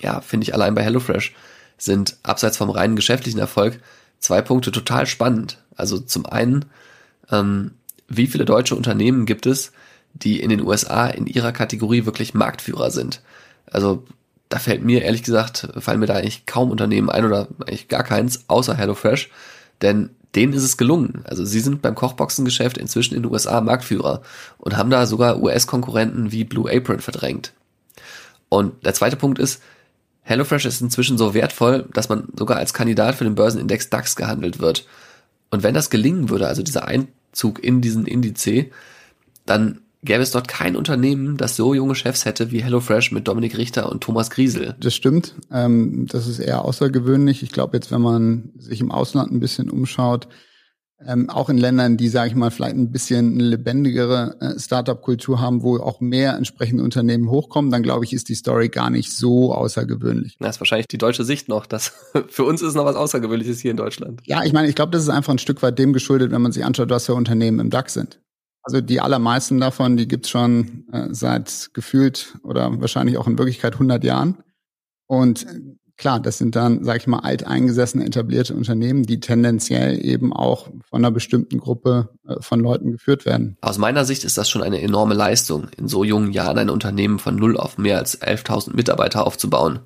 ja, 0.00 0.20
finde 0.20 0.44
ich 0.44 0.54
allein 0.54 0.76
bei 0.76 0.84
HelloFresh 0.84 1.34
sind 1.78 2.16
abseits 2.22 2.56
vom 2.56 2.70
reinen 2.70 2.96
geschäftlichen 2.96 3.38
Erfolg 3.38 3.80
zwei 4.18 4.42
Punkte 4.42 4.72
total 4.72 5.06
spannend. 5.06 5.62
Also 5.76 5.98
zum 5.98 6.26
einen, 6.26 6.66
ähm, 7.30 7.72
wie 8.08 8.26
viele 8.26 8.44
deutsche 8.44 8.74
Unternehmen 8.74 9.26
gibt 9.26 9.46
es, 9.46 9.72
die 10.12 10.40
in 10.40 10.50
den 10.50 10.62
USA 10.62 11.06
in 11.06 11.26
ihrer 11.26 11.52
Kategorie 11.52 12.04
wirklich 12.04 12.34
Marktführer 12.34 12.90
sind? 12.90 13.22
Also 13.66 14.04
da 14.48 14.58
fällt 14.58 14.82
mir 14.82 15.02
ehrlich 15.02 15.22
gesagt, 15.22 15.68
fallen 15.78 16.00
mir 16.00 16.06
da 16.06 16.14
eigentlich 16.14 16.46
kaum 16.46 16.70
Unternehmen 16.70 17.10
ein 17.10 17.24
oder 17.24 17.48
eigentlich 17.60 17.88
gar 17.88 18.02
keins, 18.02 18.44
außer 18.48 18.74
HelloFresh, 18.74 19.30
denn 19.82 20.10
denen 20.34 20.52
ist 20.52 20.62
es 20.62 20.76
gelungen. 20.76 21.22
Also 21.24 21.44
sie 21.44 21.60
sind 21.60 21.82
beim 21.82 21.94
Kochboxengeschäft 21.94 22.78
inzwischen 22.78 23.14
in 23.14 23.22
den 23.22 23.32
USA 23.32 23.60
Marktführer 23.60 24.22
und 24.58 24.76
haben 24.76 24.90
da 24.90 25.06
sogar 25.06 25.42
US-Konkurrenten 25.42 26.32
wie 26.32 26.44
Blue 26.44 26.70
Apron 26.70 27.00
verdrängt. 27.00 27.52
Und 28.48 28.84
der 28.84 28.94
zweite 28.94 29.16
Punkt 29.16 29.38
ist, 29.38 29.62
HelloFresh 30.28 30.66
ist 30.66 30.82
inzwischen 30.82 31.16
so 31.16 31.32
wertvoll, 31.32 31.88
dass 31.94 32.10
man 32.10 32.28
sogar 32.36 32.58
als 32.58 32.74
Kandidat 32.74 33.14
für 33.14 33.24
den 33.24 33.34
Börsenindex 33.34 33.88
DAX 33.88 34.14
gehandelt 34.14 34.60
wird. 34.60 34.86
Und 35.50 35.62
wenn 35.62 35.72
das 35.72 35.88
gelingen 35.88 36.28
würde, 36.28 36.46
also 36.46 36.62
dieser 36.62 36.86
Einzug 36.86 37.64
in 37.64 37.80
diesen 37.80 38.06
Indiz, 38.06 38.46
dann 39.46 39.80
gäbe 40.02 40.22
es 40.22 40.30
dort 40.30 40.46
kein 40.46 40.76
Unternehmen, 40.76 41.38
das 41.38 41.56
so 41.56 41.72
junge 41.72 41.94
Chefs 41.94 42.26
hätte 42.26 42.50
wie 42.50 42.62
HelloFresh 42.62 43.10
mit 43.10 43.26
Dominik 43.26 43.56
Richter 43.56 43.90
und 43.90 44.02
Thomas 44.02 44.28
Griesel. 44.28 44.76
Das 44.78 44.94
stimmt. 44.94 45.34
Ähm, 45.50 46.06
das 46.06 46.26
ist 46.26 46.40
eher 46.40 46.62
außergewöhnlich. 46.62 47.42
Ich 47.42 47.50
glaube 47.50 47.78
jetzt, 47.78 47.90
wenn 47.90 48.02
man 48.02 48.50
sich 48.58 48.82
im 48.82 48.92
Ausland 48.92 49.32
ein 49.32 49.40
bisschen 49.40 49.70
umschaut, 49.70 50.28
ähm, 51.06 51.30
auch 51.30 51.48
in 51.48 51.58
Ländern, 51.58 51.96
die, 51.96 52.08
sage 52.08 52.30
ich 52.30 52.34
mal, 52.34 52.50
vielleicht 52.50 52.76
ein 52.76 52.90
bisschen 52.90 53.34
eine 53.34 53.44
lebendigere 53.44 54.36
äh, 54.40 54.58
Startup-Kultur 54.58 55.40
haben, 55.40 55.62
wo 55.62 55.78
auch 55.78 56.00
mehr 56.00 56.34
entsprechende 56.34 56.82
Unternehmen 56.82 57.30
hochkommen, 57.30 57.70
dann 57.70 57.84
glaube 57.84 58.04
ich, 58.04 58.12
ist 58.12 58.28
die 58.28 58.34
Story 58.34 58.68
gar 58.68 58.90
nicht 58.90 59.12
so 59.12 59.54
außergewöhnlich. 59.54 60.36
Das 60.40 60.56
ist 60.56 60.60
wahrscheinlich 60.60 60.88
die 60.88 60.98
deutsche 60.98 61.24
Sicht 61.24 61.48
noch. 61.48 61.66
Das 61.66 61.92
für 62.28 62.44
uns 62.44 62.62
ist 62.62 62.74
noch 62.74 62.84
was 62.84 62.96
Außergewöhnliches 62.96 63.60
hier 63.60 63.70
in 63.70 63.76
Deutschland. 63.76 64.20
Ja, 64.24 64.42
ich 64.42 64.52
meine, 64.52 64.68
ich 64.68 64.74
glaube, 64.74 64.90
das 64.90 65.02
ist 65.02 65.08
einfach 65.08 65.32
ein 65.32 65.38
Stück 65.38 65.62
weit 65.62 65.78
dem 65.78 65.92
geschuldet, 65.92 66.32
wenn 66.32 66.42
man 66.42 66.52
sich 66.52 66.64
anschaut, 66.64 66.90
was 66.90 67.06
für 67.06 67.14
Unternehmen 67.14 67.60
im 67.60 67.70
DAX 67.70 67.94
sind. 67.94 68.20
Also 68.62 68.80
die 68.80 69.00
allermeisten 69.00 69.60
davon, 69.60 69.96
die 69.96 70.08
gibt's 70.08 70.28
schon 70.28 70.84
äh, 70.92 71.08
seit 71.12 71.70
gefühlt 71.74 72.36
oder 72.42 72.80
wahrscheinlich 72.80 73.18
auch 73.18 73.26
in 73.26 73.38
Wirklichkeit 73.38 73.74
100 73.74 74.02
Jahren. 74.02 74.38
Und 75.06 75.46
klar, 75.98 76.20
das 76.20 76.38
sind 76.38 76.56
dann, 76.56 76.84
sage 76.84 76.98
ich 76.98 77.06
mal, 77.06 77.18
alteingesessene, 77.18 78.06
etablierte 78.06 78.54
Unternehmen, 78.54 79.02
die 79.02 79.20
tendenziell 79.20 80.02
eben 80.02 80.32
auch 80.32 80.68
von 80.88 81.04
einer 81.04 81.10
bestimmten 81.10 81.58
Gruppe 81.58 82.08
äh, 82.26 82.36
von 82.40 82.60
Leuten 82.60 82.92
geführt 82.92 83.26
werden. 83.26 83.58
Aus 83.60 83.76
meiner 83.76 84.04
Sicht 84.04 84.24
ist 84.24 84.38
das 84.38 84.48
schon 84.48 84.62
eine 84.62 84.80
enorme 84.80 85.14
Leistung, 85.14 85.66
in 85.76 85.88
so 85.88 86.04
jungen 86.04 86.32
Jahren 86.32 86.58
ein 86.58 86.70
Unternehmen 86.70 87.18
von 87.18 87.36
null 87.36 87.58
auf 87.58 87.76
mehr 87.76 87.98
als 87.98 88.22
11.000 88.22 88.74
Mitarbeiter 88.74 89.26
aufzubauen. 89.26 89.80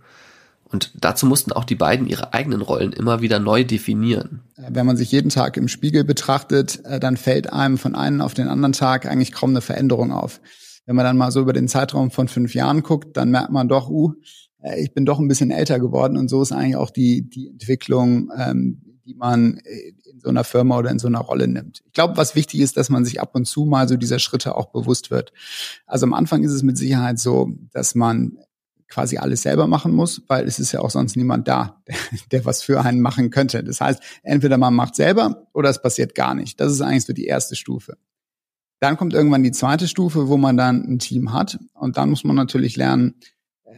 Und 0.70 0.92
dazu 0.98 1.27
mussten 1.27 1.53
auch 1.53 1.64
die 1.64 1.75
beiden 1.75 2.07
ihre 2.07 2.33
eigenen 2.33 2.62
Rollen 2.62 2.92
immer 2.92 3.20
wieder 3.20 3.38
neu 3.38 3.64
definieren. 3.64 4.42
Äh, 4.57 4.68
wenn 4.70 4.87
man 4.87 4.96
sich 4.96 5.11
jeden 5.11 5.31
Tag 5.31 5.57
im 5.57 5.68
Spiegel 5.68 6.05
betrachtet, 6.05 6.85
äh, 6.85 7.01
dann 7.01 7.16
fällt 7.16 7.53
einem 7.53 7.79
von 7.79 7.94
einem 7.94 8.20
auf 8.20 8.35
den 8.35 8.48
anderen 8.48 8.72
Tag 8.75 9.07
eigentlich 9.07 9.33
kaum 9.33 9.51
eine 9.51 9.62
Veränderung 9.62 10.12
auf. 10.12 10.40
Wenn 10.85 10.96
man 10.96 11.05
dann 11.05 11.16
mal 11.16 11.31
so 11.31 11.40
über 11.40 11.53
den 11.53 11.68
Zeitraum 11.68 12.11
von 12.11 12.29
fünf 12.29 12.55
Jahren 12.55 12.83
guckt, 12.83 13.16
dann 13.16 13.31
merkt 13.31 13.53
man 13.53 13.68
doch, 13.68 13.88
uh, 13.88 14.14
ich 14.77 14.92
bin 14.94 15.05
doch 15.05 15.18
ein 15.18 15.29
bisschen 15.29 15.51
älter 15.51 15.79
geworden 15.81 16.16
und 16.16 16.29
so 16.29 16.42
ist 16.42 16.53
eigentlich 16.53 16.77
auch 16.77 16.90
die, 16.90 17.29
die 17.29 17.48
Entwicklung, 17.48 18.31
ähm, 18.37 18.83
die 19.05 19.14
man 19.14 19.59
in 19.59 20.20
so 20.20 20.29
einer 20.29 20.44
Firma 20.44 20.79
oder 20.79 20.90
in 20.90 20.98
so 20.98 21.09
einer 21.09 21.20
Rolle 21.20 21.48
nimmt. 21.48 21.83
Ich 21.87 21.92
glaube, 21.92 22.16
was 22.16 22.35
wichtig 22.35 22.61
ist, 22.61 22.77
dass 22.77 22.88
man 22.88 23.05
sich 23.05 23.20
ab 23.20 23.35
und 23.35 23.46
zu 23.46 23.64
mal 23.64 23.88
so 23.88 23.96
dieser 23.96 24.18
Schritte 24.18 24.57
auch 24.57 24.66
bewusst 24.66 25.11
wird. 25.11 25.33
Also 25.87 26.07
am 26.07 26.14
Anfang 26.14 26.44
ist 26.44 26.53
es 26.53 26.62
mit 26.62 26.79
Sicherheit 26.79 27.18
so, 27.18 27.53
dass 27.72 27.94
man 27.94 28.38
quasi 28.88 29.16
alles 29.16 29.42
selber 29.42 29.66
machen 29.66 29.92
muss, 29.92 30.22
weil 30.29 30.46
es 30.46 30.59
ist 30.59 30.72
ja 30.72 30.81
auch 30.81 30.90
sonst 30.90 31.16
niemand 31.16 31.48
da, 31.48 31.83
der, 31.88 31.96
der 32.31 32.44
was 32.44 32.62
für 32.62 32.83
einen 32.83 33.01
machen 33.01 33.31
könnte. 33.31 33.64
Das 33.64 33.81
heißt, 33.81 34.01
entweder 34.22 34.59
man 34.59 34.75
macht 34.75 34.94
selber 34.94 35.48
oder 35.53 35.70
es 35.70 35.81
passiert 35.81 36.14
gar 36.14 36.35
nicht. 36.35 36.61
Das 36.61 36.70
ist 36.70 36.83
eigentlich 36.83 37.07
so 37.07 37.12
die 37.12 37.25
erste 37.25 37.57
Stufe. 37.57 37.96
Dann 38.81 38.96
kommt 38.96 39.14
irgendwann 39.14 39.44
die 39.44 39.53
zweite 39.53 39.88
Stufe, 39.88 40.29
wo 40.29 40.37
man 40.37 40.57
dann 40.57 40.83
ein 40.83 40.98
Team 40.98 41.33
hat. 41.33 41.59
Und 41.72 41.96
dann 41.96 42.11
muss 42.11 42.25
man 42.25 42.37
natürlich 42.37 42.77
lernen, 42.77 43.14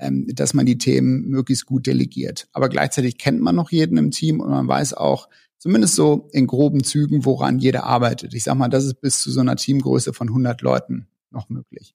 dass 0.00 0.54
man 0.54 0.66
die 0.66 0.78
Themen 0.78 1.28
möglichst 1.28 1.66
gut 1.66 1.86
delegiert. 1.86 2.48
Aber 2.52 2.68
gleichzeitig 2.68 3.18
kennt 3.18 3.40
man 3.40 3.54
noch 3.54 3.70
jeden 3.70 3.96
im 3.96 4.10
Team 4.10 4.40
und 4.40 4.50
man 4.50 4.68
weiß 4.68 4.94
auch, 4.94 5.28
zumindest 5.58 5.94
so 5.94 6.28
in 6.32 6.46
groben 6.46 6.84
Zügen, 6.84 7.24
woran 7.24 7.58
jeder 7.58 7.84
arbeitet. 7.84 8.34
Ich 8.34 8.44
sag 8.44 8.54
mal, 8.56 8.68
das 8.68 8.84
ist 8.84 9.00
bis 9.00 9.20
zu 9.20 9.30
so 9.30 9.40
einer 9.40 9.56
Teamgröße 9.56 10.12
von 10.12 10.28
100 10.28 10.60
Leuten 10.60 11.06
noch 11.30 11.48
möglich. 11.48 11.94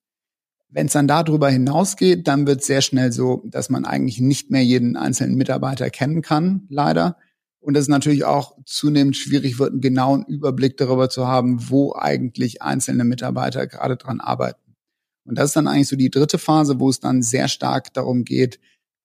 Wenn 0.70 0.88
es 0.88 0.94
dann 0.94 1.08
darüber 1.08 1.50
hinausgeht, 1.50 2.28
dann 2.28 2.46
wird 2.46 2.62
es 2.62 2.68
sehr 2.68 2.82
schnell 2.82 3.12
so, 3.12 3.44
dass 3.46 3.70
man 3.70 3.86
eigentlich 3.86 4.22
nicht 4.22 4.52
mehr 4.52 4.64
jeden 4.64 4.98
einzelnen 4.98 5.36
Mitarbeiter 5.36 5.90
kennen 5.90 6.22
kann, 6.22 6.68
leider. 6.70 7.18
Und 7.60 7.76
es 7.76 7.88
natürlich 7.88 8.24
auch 8.24 8.56
zunehmend 8.66 9.18
schwierig 9.18 9.60
wird, 9.60 9.72
einen 9.72 9.82
genauen 9.82 10.24
Überblick 10.26 10.78
darüber 10.78 11.10
zu 11.10 11.28
haben, 11.28 11.70
wo 11.70 11.94
eigentlich 11.94 12.62
einzelne 12.62 13.04
Mitarbeiter 13.04 13.68
gerade 13.68 13.98
dran 13.98 14.22
arbeiten. 14.22 14.69
Und 15.30 15.38
das 15.38 15.52
ist 15.52 15.56
dann 15.56 15.68
eigentlich 15.68 15.88
so 15.88 15.96
die 15.96 16.10
dritte 16.10 16.40
Phase, 16.40 16.80
wo 16.80 16.90
es 16.90 17.00
dann 17.00 17.22
sehr 17.22 17.48
stark 17.48 17.94
darum 17.94 18.26
geht, 18.26 18.60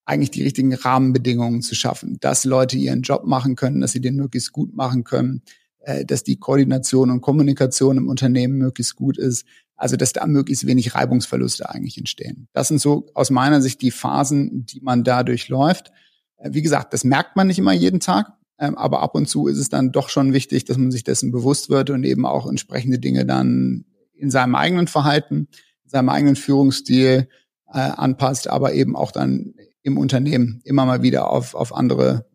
eigentlich 0.06 0.30
die 0.30 0.42
richtigen 0.42 0.74
Rahmenbedingungen 0.74 1.62
zu 1.62 1.74
schaffen, 1.74 2.18
dass 2.20 2.44
Leute 2.44 2.76
ihren 2.76 3.02
Job 3.02 3.24
machen 3.24 3.56
können, 3.56 3.80
dass 3.80 3.92
sie 3.92 4.00
den 4.00 4.16
möglichst 4.16 4.52
gut 4.52 4.74
machen 4.74 5.04
können, 5.04 5.42
äh, 5.80 6.04
dass 6.04 6.24
die 6.24 6.36
Koordination 6.36 7.10
und 7.10 7.20
Kommunikation 7.20 7.96
im 7.96 8.08
Unternehmen 8.08 8.58
möglichst 8.58 8.96
gut 8.96 9.18
ist, 9.18 9.46
also, 9.76 9.96
dass 9.96 10.12
da 10.12 10.26
möglichst 10.26 10.66
wenig 10.66 10.94
Reibungsverluste 10.94 11.68
eigentlich 11.68 11.98
entstehen. 11.98 12.48
Das 12.52 12.68
sind 12.68 12.80
so 12.80 13.06
aus 13.14 13.30
meiner 13.30 13.60
Sicht 13.60 13.82
die 13.82 13.90
Phasen, 13.90 14.66
die 14.66 14.80
man 14.80 15.02
da 15.02 15.24
durchläuft. 15.24 15.90
Äh, 16.36 16.50
wie 16.52 16.62
gesagt, 16.62 16.92
das 16.92 17.04
merkt 17.04 17.36
man 17.36 17.48
nicht 17.48 17.58
immer 17.58 17.72
jeden 17.72 18.00
Tag, 18.00 18.32
ähm, 18.58 18.76
aber 18.76 19.02
ab 19.02 19.14
und 19.14 19.28
zu 19.28 19.46
ist 19.46 19.58
es 19.58 19.68
dann 19.68 19.92
doch 19.92 20.08
schon 20.08 20.32
wichtig, 20.32 20.64
dass 20.64 20.78
man 20.78 20.90
sich 20.90 21.04
dessen 21.04 21.32
bewusst 21.32 21.70
wird 21.70 21.90
und 21.90 22.04
eben 22.04 22.24
auch 22.24 22.46
entsprechende 22.46 22.98
Dinge 22.98 23.26
dann 23.26 23.84
in 24.14 24.30
seinem 24.30 24.54
eigenen 24.54 24.86
Verhalten, 24.86 25.48
seinem 25.94 26.08
eigenen 26.08 26.36
Führungsstil 26.36 27.28
äh, 27.72 27.78
anpasst, 27.78 28.50
aber 28.50 28.74
eben 28.74 28.96
auch 28.96 29.12
dann 29.12 29.54
im 29.82 29.96
Unternehmen 29.96 30.60
immer 30.64 30.84
mal 30.84 31.02
wieder 31.02 31.30
auf, 31.30 31.54
auf 31.54 31.74
andere 31.74 32.26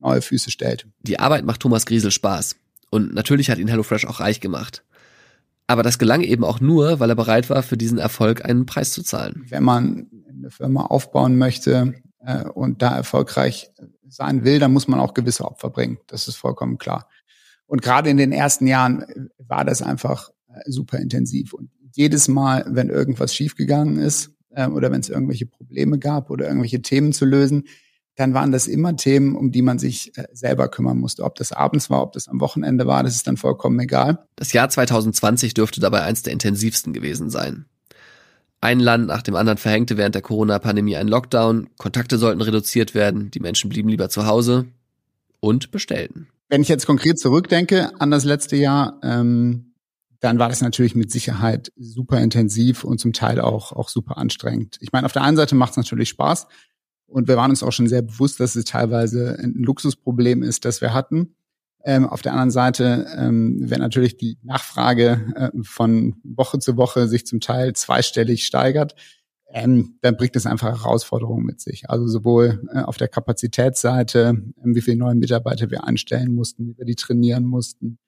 neue 0.00 0.22
Füße 0.22 0.50
stellt. 0.50 0.86
Die 1.02 1.18
Arbeit 1.18 1.44
macht 1.44 1.60
Thomas 1.60 1.84
Griesel 1.84 2.10
Spaß. 2.10 2.56
Und 2.90 3.14
natürlich 3.14 3.50
hat 3.50 3.58
ihn 3.58 3.68
HelloFresh 3.68 4.06
auch 4.06 4.20
reich 4.20 4.40
gemacht. 4.40 4.82
Aber 5.66 5.82
das 5.82 5.98
gelang 5.98 6.22
eben 6.22 6.42
auch 6.42 6.60
nur, 6.60 7.00
weil 7.00 7.10
er 7.10 7.16
bereit 7.16 7.50
war, 7.50 7.62
für 7.62 7.76
diesen 7.76 7.98
Erfolg 7.98 8.44
einen 8.44 8.66
Preis 8.66 8.92
zu 8.92 9.02
zahlen. 9.02 9.44
Wenn 9.48 9.62
man 9.62 10.06
eine 10.28 10.50
Firma 10.50 10.86
aufbauen 10.86 11.36
möchte 11.36 11.94
äh, 12.20 12.44
und 12.44 12.82
da 12.82 12.96
erfolgreich 12.96 13.70
sein 14.08 14.44
will, 14.44 14.58
dann 14.58 14.72
muss 14.72 14.88
man 14.88 15.00
auch 15.00 15.14
gewisse 15.14 15.44
Opfer 15.44 15.70
bringen. 15.70 15.98
Das 16.06 16.28
ist 16.28 16.36
vollkommen 16.36 16.78
klar. 16.78 17.08
Und 17.66 17.82
gerade 17.82 18.10
in 18.10 18.16
den 18.16 18.32
ersten 18.32 18.66
Jahren 18.66 19.04
war 19.38 19.64
das 19.64 19.82
einfach 19.82 20.30
äh, 20.48 20.70
super 20.70 20.98
intensiv. 20.98 21.52
Und 21.52 21.70
jedes 21.92 22.28
Mal, 22.28 22.64
wenn 22.68 22.88
irgendwas 22.88 23.34
schiefgegangen 23.34 23.98
ist 23.98 24.30
äh, 24.50 24.66
oder 24.66 24.90
wenn 24.90 25.00
es 25.00 25.08
irgendwelche 25.08 25.46
Probleme 25.46 25.98
gab 25.98 26.30
oder 26.30 26.46
irgendwelche 26.46 26.82
Themen 26.82 27.12
zu 27.12 27.24
lösen, 27.24 27.64
dann 28.16 28.34
waren 28.34 28.52
das 28.52 28.66
immer 28.66 28.96
Themen, 28.96 29.36
um 29.36 29.52
die 29.52 29.62
man 29.62 29.78
sich 29.78 30.16
äh, 30.16 30.26
selber 30.32 30.68
kümmern 30.68 30.98
musste. 30.98 31.24
Ob 31.24 31.34
das 31.36 31.52
abends 31.52 31.88
war, 31.88 32.02
ob 32.02 32.12
das 32.12 32.28
am 32.28 32.40
Wochenende 32.40 32.86
war, 32.86 33.02
das 33.02 33.14
ist 33.14 33.26
dann 33.26 33.36
vollkommen 33.36 33.78
egal. 33.80 34.26
Das 34.36 34.52
Jahr 34.52 34.68
2020 34.68 35.54
dürfte 35.54 35.80
dabei 35.80 36.02
eins 36.02 36.22
der 36.22 36.32
intensivsten 36.32 36.92
gewesen 36.92 37.30
sein. 37.30 37.64
Ein 38.60 38.78
Land 38.78 39.08
nach 39.08 39.22
dem 39.22 39.34
anderen 39.34 39.58
verhängte 39.58 39.96
während 39.96 40.14
der 40.14 40.22
Corona-Pandemie 40.22 40.96
einen 40.96 41.08
Lockdown, 41.08 41.68
Kontakte 41.78 42.16
sollten 42.16 42.40
reduziert 42.42 42.94
werden, 42.94 43.30
die 43.30 43.40
Menschen 43.40 43.70
blieben 43.70 43.88
lieber 43.88 44.08
zu 44.08 44.26
Hause 44.26 44.66
und 45.40 45.72
bestellten. 45.72 46.28
Wenn 46.48 46.62
ich 46.62 46.68
jetzt 46.68 46.86
konkret 46.86 47.18
zurückdenke 47.18 47.90
an 47.98 48.10
das 48.12 48.24
letzte 48.24 48.56
Jahr, 48.56 49.00
ähm, 49.02 49.71
dann 50.22 50.38
war 50.38 50.48
das 50.48 50.62
natürlich 50.62 50.94
mit 50.94 51.10
Sicherheit 51.10 51.70
super 51.76 52.18
intensiv 52.20 52.84
und 52.84 52.98
zum 52.98 53.12
Teil 53.12 53.40
auch, 53.40 53.72
auch 53.72 53.90
super 53.90 54.16
anstrengend. 54.16 54.78
Ich 54.80 54.92
meine, 54.92 55.04
auf 55.04 55.12
der 55.12 55.22
einen 55.22 55.36
Seite 55.36 55.54
macht 55.54 55.72
es 55.72 55.76
natürlich 55.76 56.08
Spaß, 56.08 56.46
und 57.12 57.28
wir 57.28 57.36
waren 57.36 57.50
uns 57.50 57.62
auch 57.62 57.72
schon 57.72 57.88
sehr 57.88 58.02
bewusst, 58.02 58.40
dass 58.40 58.56
es 58.56 58.64
teilweise 58.64 59.38
ein 59.38 59.54
Luxusproblem 59.54 60.42
ist, 60.42 60.64
das 60.64 60.80
wir 60.80 60.94
hatten. 60.94 61.36
Ähm, 61.84 62.08
auf 62.08 62.22
der 62.22 62.32
anderen 62.32 62.50
Seite, 62.50 63.06
ähm, 63.16 63.58
wenn 63.68 63.80
natürlich 63.80 64.16
die 64.16 64.38
Nachfrage 64.42 65.20
äh, 65.34 65.62
von 65.62 66.16
Woche 66.22 66.58
zu 66.58 66.76
Woche 66.76 67.08
sich 67.08 67.26
zum 67.26 67.40
Teil 67.40 67.74
zweistellig 67.74 68.46
steigert, 68.46 68.94
ähm, 69.54 69.98
dann 70.00 70.16
bringt 70.16 70.34
es 70.34 70.46
einfach 70.46 70.82
Herausforderungen 70.82 71.44
mit 71.44 71.60
sich. 71.60 71.90
Also 71.90 72.06
sowohl 72.06 72.62
äh, 72.72 72.80
auf 72.80 72.96
der 72.96 73.08
Kapazitätsseite, 73.08 74.42
äh, 74.56 74.62
wie 74.64 74.80
viele 74.80 74.96
neue 74.96 75.14
Mitarbeiter 75.14 75.70
wir 75.70 75.84
einstellen 75.84 76.34
mussten, 76.34 76.68
wie 76.68 76.78
wir 76.78 76.86
die 76.86 76.94
trainieren 76.94 77.44
mussten, 77.44 77.98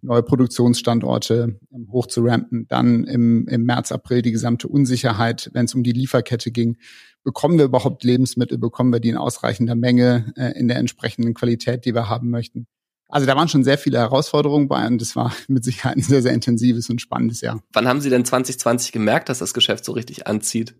neue 0.00 0.22
Produktionsstandorte 0.22 1.58
ähm, 1.74 1.88
hoch 1.90 2.06
zu 2.06 2.22
rampen, 2.24 2.66
dann 2.68 3.04
im, 3.04 3.48
im 3.48 3.64
März, 3.64 3.90
April 3.90 4.22
die 4.22 4.30
gesamte 4.30 4.68
Unsicherheit, 4.68 5.50
wenn 5.52 5.64
es 5.64 5.74
um 5.74 5.82
die 5.82 5.92
Lieferkette 5.92 6.52
ging, 6.52 6.76
bekommen 7.24 7.58
wir 7.58 7.64
überhaupt 7.64 8.04
Lebensmittel, 8.04 8.58
bekommen 8.58 8.92
wir 8.92 9.00
die 9.00 9.08
in 9.08 9.16
ausreichender 9.16 9.74
Menge, 9.74 10.32
äh, 10.36 10.56
in 10.56 10.68
der 10.68 10.76
entsprechenden 10.76 11.34
Qualität, 11.34 11.84
die 11.84 11.94
wir 11.94 12.08
haben 12.08 12.30
möchten. 12.30 12.68
Also 13.08 13.26
da 13.26 13.36
waren 13.36 13.48
schon 13.48 13.64
sehr 13.64 13.76
viele 13.76 13.98
Herausforderungen 13.98 14.68
bei 14.68 14.86
und 14.86 15.00
das 15.00 15.16
war 15.16 15.32
mit 15.48 15.64
Sicherheit 15.64 15.96
ein 15.96 16.02
sehr, 16.02 16.22
sehr 16.22 16.32
intensives 16.32 16.88
und 16.90 17.00
spannendes 17.00 17.40
Jahr. 17.40 17.60
Wann 17.72 17.88
haben 17.88 18.00
Sie 18.00 18.08
denn 18.08 18.24
2020 18.24 18.92
gemerkt, 18.92 19.28
dass 19.28 19.40
das 19.40 19.52
Geschäft 19.52 19.84
so 19.84 19.92
richtig 19.92 20.28
anzieht? 20.28 20.76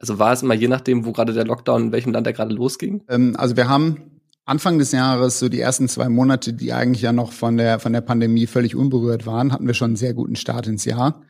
Also 0.00 0.18
war 0.18 0.32
es 0.32 0.42
immer 0.42 0.54
je 0.54 0.66
nachdem, 0.66 1.04
wo 1.04 1.12
gerade 1.12 1.34
der 1.34 1.44
Lockdown, 1.44 1.84
in 1.84 1.92
welchem 1.92 2.12
Land 2.12 2.26
er 2.26 2.32
gerade 2.32 2.54
losging? 2.54 3.04
Ähm, 3.08 3.36
also 3.36 3.56
wir 3.56 3.68
haben 3.68 4.20
Anfang 4.46 4.78
des 4.78 4.92
Jahres, 4.92 5.38
so 5.38 5.48
die 5.48 5.60
ersten 5.60 5.88
zwei 5.88 6.08
Monate, 6.08 6.54
die 6.54 6.72
eigentlich 6.72 7.02
ja 7.02 7.12
noch 7.12 7.32
von 7.32 7.56
der, 7.56 7.78
von 7.78 7.92
der 7.92 8.00
Pandemie 8.00 8.46
völlig 8.46 8.74
unberührt 8.74 9.26
waren, 9.26 9.52
hatten 9.52 9.66
wir 9.66 9.74
schon 9.74 9.90
einen 9.90 9.96
sehr 9.96 10.14
guten 10.14 10.36
Start 10.36 10.66
ins 10.66 10.86
Jahr 10.86 11.22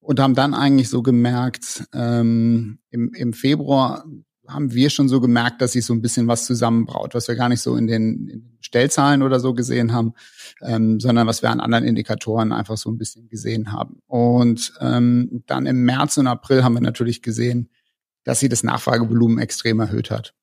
und 0.00 0.20
haben 0.20 0.34
dann 0.34 0.54
eigentlich 0.54 0.88
so 0.88 1.02
gemerkt, 1.02 1.84
ähm, 1.92 2.78
im, 2.90 3.12
im 3.14 3.32
Februar 3.32 4.04
haben 4.46 4.72
wir 4.72 4.88
schon 4.88 5.08
so 5.08 5.20
gemerkt, 5.20 5.60
dass 5.60 5.72
sich 5.72 5.84
so 5.84 5.92
ein 5.92 6.00
bisschen 6.00 6.26
was 6.26 6.46
zusammenbraut, 6.46 7.14
was 7.14 7.28
wir 7.28 7.34
gar 7.34 7.50
nicht 7.50 7.60
so 7.60 7.76
in 7.76 7.86
den, 7.86 8.28
in 8.28 8.40
den 8.40 8.58
Stellzahlen 8.60 9.22
oder 9.22 9.40
so 9.40 9.52
gesehen 9.52 9.92
haben, 9.92 10.14
ähm, 10.62 11.00
sondern 11.00 11.26
was 11.26 11.42
wir 11.42 11.50
an 11.50 11.60
anderen 11.60 11.84
Indikatoren 11.84 12.52
einfach 12.52 12.78
so 12.78 12.90
ein 12.90 12.96
bisschen 12.96 13.28
gesehen 13.28 13.72
haben. 13.72 14.00
Und 14.06 14.72
ähm, 14.80 15.42
dann 15.46 15.66
im 15.66 15.84
März 15.84 16.16
und 16.16 16.26
April 16.26 16.64
haben 16.64 16.74
wir 16.74 16.80
natürlich 16.80 17.20
gesehen, 17.20 17.68
dass 18.28 18.40
sie 18.40 18.50
das 18.50 18.62
Nachfragevolumen 18.62 19.38
extrem 19.38 19.80
erhöht 19.80 20.10
hat. 20.10 20.34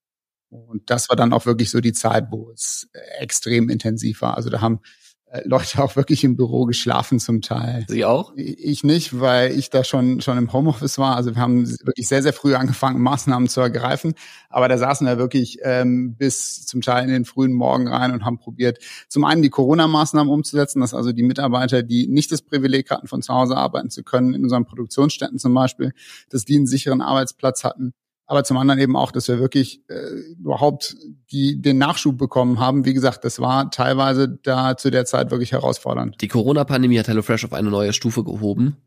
Und 0.50 0.90
das 0.90 1.08
war 1.08 1.16
dann 1.16 1.34
auch 1.34 1.46
wirklich 1.46 1.70
so 1.70 1.82
die 1.82 1.94
Zeit, 1.94 2.32
wo 2.32 2.50
es 2.50 2.90
extrem 3.20 3.70
intensiv 3.70 4.24
war. 4.24 4.36
Also 4.38 4.50
da 4.50 4.60
haben 4.60 4.80
äh, 4.80 5.05
Leute 5.44 5.84
auch 5.84 5.96
wirklich 5.96 6.24
im 6.24 6.36
Büro 6.36 6.66
geschlafen 6.66 7.20
zum 7.20 7.42
Teil. 7.42 7.86
Sie 7.88 8.06
auch? 8.06 8.34
Ich 8.36 8.84
nicht, 8.84 9.20
weil 9.20 9.58
ich 9.58 9.70
da 9.70 9.84
schon 9.84 10.22
schon 10.22 10.38
im 10.38 10.52
Homeoffice 10.52 10.98
war. 10.98 11.16
Also 11.16 11.36
wir 11.36 11.42
haben 11.42 11.68
wirklich 11.86 12.08
sehr 12.08 12.22
sehr 12.24 12.34
früh 12.34 12.56
angefangen 12.56 13.02
Maßnahmen 13.02 13.50
zu 13.50 13.62
ergreifen, 13.62 14.14
aber 14.50 14.68
da 14.68 14.78
saßen 14.78 15.06
wir 15.06 15.18
wirklich 15.18 15.60
ähm, 15.64 16.16
bis 16.16 16.66
zum 16.66 16.82
Teil 16.82 17.06
in 17.06 17.12
den 17.12 17.26
frühen 17.26 17.54
Morgen 17.54 17.88
rein 17.88 18.12
und 18.12 18.26
haben 18.26 18.38
probiert, 18.38 18.80
zum 19.10 19.26
einen 19.26 19.42
die 19.42 19.50
Corona-Maßnahmen 19.50 20.32
umzusetzen, 20.32 20.82
dass 20.82 20.94
also 20.94 21.12
die 21.12 21.24
Mitarbeiter, 21.24 21.84
die 21.84 22.08
nicht 22.08 22.32
das 22.32 22.42
Privileg 22.42 22.90
hatten, 22.90 23.08
von 23.08 23.22
zu 23.22 23.34
Hause 23.34 23.58
arbeiten 23.58 23.90
zu 23.90 24.04
können, 24.04 24.34
in 24.34 24.44
unseren 24.44 24.66
Produktionsstätten 24.66 25.40
zum 25.40 25.54
Beispiel, 25.54 25.94
dass 26.30 26.46
die 26.46 26.56
einen 26.56 26.68
sicheren 26.68 27.02
Arbeitsplatz 27.02 27.64
hatten 27.64 27.94
aber 28.28 28.44
zum 28.44 28.58
anderen 28.58 28.80
eben 28.80 28.96
auch, 28.96 29.12
dass 29.12 29.28
wir 29.28 29.40
wirklich 29.40 29.82
äh, 29.88 29.96
überhaupt 30.40 30.96
die, 31.32 31.62
den 31.62 31.78
Nachschub 31.78 32.18
bekommen 32.18 32.60
haben. 32.60 32.86
Wie 32.86 32.94
gesagt, 32.94 33.24
das 33.24 33.40
war 33.40 33.70
teilweise 33.70 34.28
da 34.42 34.78
zu 34.78 34.90
der 34.90 35.06
Zeit 35.06 35.32
wirklich 35.32 35.52
herausfordernd. 35.52 36.22
Die 36.22 36.28
Corona-Pandemie 36.28 36.98
hat 36.98 37.08
HelloFresh 37.08 37.46
auf 37.46 37.54
eine 37.54 37.70
neue 37.70 37.94
Stufe 37.94 38.24
gehoben 38.24 38.78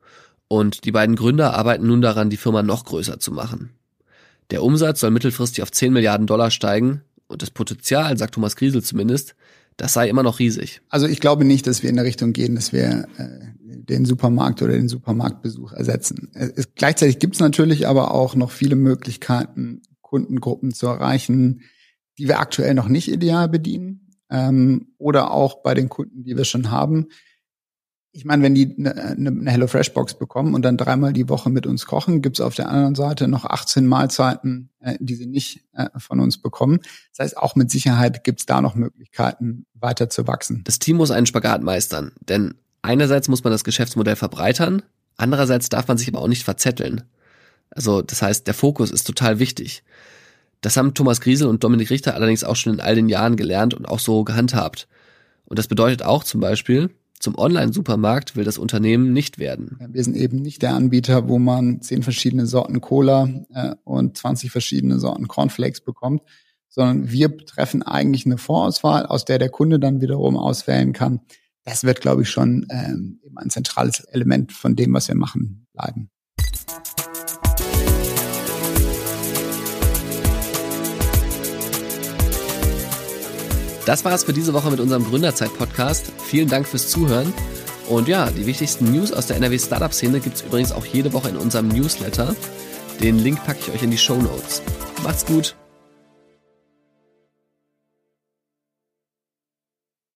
und 0.48 0.84
die 0.84 0.92
beiden 0.92 1.14
Gründer 1.14 1.54
arbeiten 1.54 1.86
nun 1.86 2.00
daran, 2.00 2.30
die 2.30 2.36
Firma 2.36 2.62
noch 2.62 2.84
größer 2.84 3.20
zu 3.20 3.32
machen. 3.32 3.70
Der 4.50 4.62
Umsatz 4.62 5.00
soll 5.00 5.10
mittelfristig 5.10 5.62
auf 5.62 5.70
10 5.70 5.92
Milliarden 5.92 6.26
Dollar 6.26 6.50
steigen 6.50 7.02
und 7.28 7.42
das 7.42 7.50
Potenzial, 7.50 8.16
sagt 8.16 8.34
Thomas 8.34 8.56
Griesel 8.56 8.82
zumindest, 8.82 9.36
das 9.76 9.92
sei 9.92 10.08
immer 10.08 10.24
noch 10.24 10.40
riesig. 10.40 10.80
Also 10.88 11.06
ich 11.06 11.20
glaube 11.20 11.44
nicht, 11.44 11.66
dass 11.66 11.82
wir 11.82 11.90
in 11.90 11.96
der 11.96 12.04
Richtung 12.04 12.32
gehen, 12.32 12.56
dass 12.56 12.72
wir 12.72 13.06
äh, 13.18 13.57
den 13.68 14.04
Supermarkt 14.04 14.62
oder 14.62 14.72
den 14.72 14.88
Supermarktbesuch 14.88 15.72
ersetzen. 15.72 16.30
Es, 16.34 16.74
gleichzeitig 16.74 17.18
gibt 17.18 17.34
es 17.34 17.40
natürlich 17.40 17.86
aber 17.86 18.12
auch 18.12 18.34
noch 18.34 18.50
viele 18.50 18.76
Möglichkeiten, 18.76 19.82
Kundengruppen 20.00 20.72
zu 20.72 20.86
erreichen, 20.86 21.62
die 22.18 22.28
wir 22.28 22.40
aktuell 22.40 22.74
noch 22.74 22.88
nicht 22.88 23.10
ideal 23.10 23.48
bedienen 23.48 24.16
ähm, 24.30 24.94
oder 24.98 25.30
auch 25.30 25.62
bei 25.62 25.74
den 25.74 25.88
Kunden, 25.88 26.24
die 26.24 26.36
wir 26.36 26.44
schon 26.44 26.70
haben, 26.70 27.08
ich 28.18 28.24
meine, 28.24 28.42
wenn 28.42 28.54
die 28.54 28.74
eine, 28.78 28.96
eine 28.96 29.50
HelloFresh-Box 29.50 30.14
bekommen 30.14 30.54
und 30.54 30.62
dann 30.62 30.76
dreimal 30.76 31.12
die 31.12 31.28
Woche 31.28 31.50
mit 31.50 31.66
uns 31.66 31.86
kochen, 31.86 32.22
gibt's 32.22 32.40
auf 32.40 32.54
der 32.54 32.68
anderen 32.68 32.94
Seite 32.94 33.28
noch 33.28 33.44
18 33.44 33.86
Mahlzeiten, 33.86 34.70
äh, 34.80 34.96
die 34.98 35.14
sie 35.14 35.26
nicht 35.26 35.64
äh, 35.72 35.86
von 35.96 36.18
uns 36.18 36.40
bekommen. 36.40 36.80
Das 37.16 37.24
heißt, 37.24 37.36
auch 37.36 37.54
mit 37.54 37.70
Sicherheit 37.70 38.24
gibt's 38.24 38.44
da 38.44 38.60
noch 38.60 38.74
Möglichkeiten, 38.74 39.66
weiter 39.74 40.08
zu 40.08 40.26
wachsen. 40.26 40.62
Das 40.64 40.78
Team 40.78 40.96
muss 40.96 41.10
einen 41.10 41.26
Spagat 41.26 41.62
meistern, 41.62 42.12
denn 42.20 42.54
einerseits 42.88 43.28
muss 43.28 43.44
man 43.44 43.52
das 43.52 43.64
Geschäftsmodell 43.64 44.16
verbreitern, 44.16 44.82
andererseits 45.18 45.68
darf 45.68 45.86
man 45.88 45.98
sich 45.98 46.08
aber 46.08 46.20
auch 46.20 46.28
nicht 46.28 46.42
verzetteln. 46.42 47.02
Also 47.70 48.00
das 48.00 48.22
heißt, 48.22 48.46
der 48.46 48.54
Fokus 48.54 48.90
ist 48.90 49.06
total 49.06 49.38
wichtig. 49.38 49.82
Das 50.62 50.76
haben 50.76 50.94
Thomas 50.94 51.20
Griesel 51.20 51.48
und 51.48 51.62
Dominik 51.62 51.90
Richter 51.90 52.14
allerdings 52.14 52.44
auch 52.44 52.56
schon 52.56 52.72
in 52.72 52.80
all 52.80 52.94
den 52.94 53.10
Jahren 53.10 53.36
gelernt 53.36 53.74
und 53.74 53.86
auch 53.86 53.98
so 53.98 54.24
gehandhabt. 54.24 54.88
Und 55.44 55.58
das 55.58 55.68
bedeutet 55.68 56.02
auch 56.02 56.24
zum 56.24 56.40
Beispiel, 56.40 56.90
zum 57.20 57.36
Online-Supermarkt 57.36 58.36
will 58.36 58.44
das 58.44 58.58
Unternehmen 58.58 59.12
nicht 59.12 59.38
werden. 59.38 59.78
Wir 59.92 60.02
sind 60.02 60.16
eben 60.16 60.40
nicht 60.40 60.62
der 60.62 60.74
Anbieter, 60.74 61.28
wo 61.28 61.38
man 61.38 61.82
zehn 61.82 62.02
verschiedene 62.02 62.46
Sorten 62.46 62.80
Cola 62.80 63.28
äh, 63.52 63.74
und 63.84 64.16
20 64.16 64.50
verschiedene 64.50 64.98
Sorten 64.98 65.28
Cornflakes 65.28 65.82
bekommt, 65.82 66.22
sondern 66.68 67.10
wir 67.10 67.36
treffen 67.36 67.82
eigentlich 67.82 68.24
eine 68.24 68.38
Vorauswahl, 68.38 69.04
aus 69.04 69.26
der 69.26 69.38
der 69.38 69.50
Kunde 69.50 69.78
dann 69.78 70.00
wiederum 70.00 70.36
auswählen 70.36 70.92
kann. 70.92 71.20
Das 71.68 71.84
wird, 71.84 72.00
glaube 72.00 72.22
ich, 72.22 72.30
schon 72.30 72.66
ähm, 72.70 73.20
ein 73.36 73.50
zentrales 73.50 74.00
Element 74.00 74.52
von 74.52 74.74
dem, 74.74 74.94
was 74.94 75.06
wir 75.08 75.14
machen, 75.14 75.66
bleiben. 75.74 76.08
Das 83.84 84.04
war 84.06 84.14
es 84.14 84.24
für 84.24 84.32
diese 84.32 84.54
Woche 84.54 84.70
mit 84.70 84.80
unserem 84.80 85.04
Gründerzeit-Podcast. 85.04 86.10
Vielen 86.24 86.48
Dank 86.48 86.66
fürs 86.66 86.88
Zuhören. 86.88 87.34
Und 87.90 88.08
ja, 88.08 88.30
die 88.30 88.46
wichtigsten 88.46 88.90
News 88.90 89.12
aus 89.12 89.26
der 89.26 89.36
NRW 89.36 89.58
Startup-Szene 89.58 90.20
gibt 90.20 90.36
es 90.36 90.42
übrigens 90.42 90.72
auch 90.72 90.86
jede 90.86 91.12
Woche 91.12 91.28
in 91.28 91.36
unserem 91.36 91.68
Newsletter. 91.68 92.34
Den 93.02 93.18
Link 93.18 93.44
packe 93.44 93.60
ich 93.60 93.70
euch 93.74 93.82
in 93.82 93.90
die 93.90 93.98
Show 93.98 94.16
Notes. 94.16 94.62
Macht's 95.02 95.26
gut! 95.26 95.54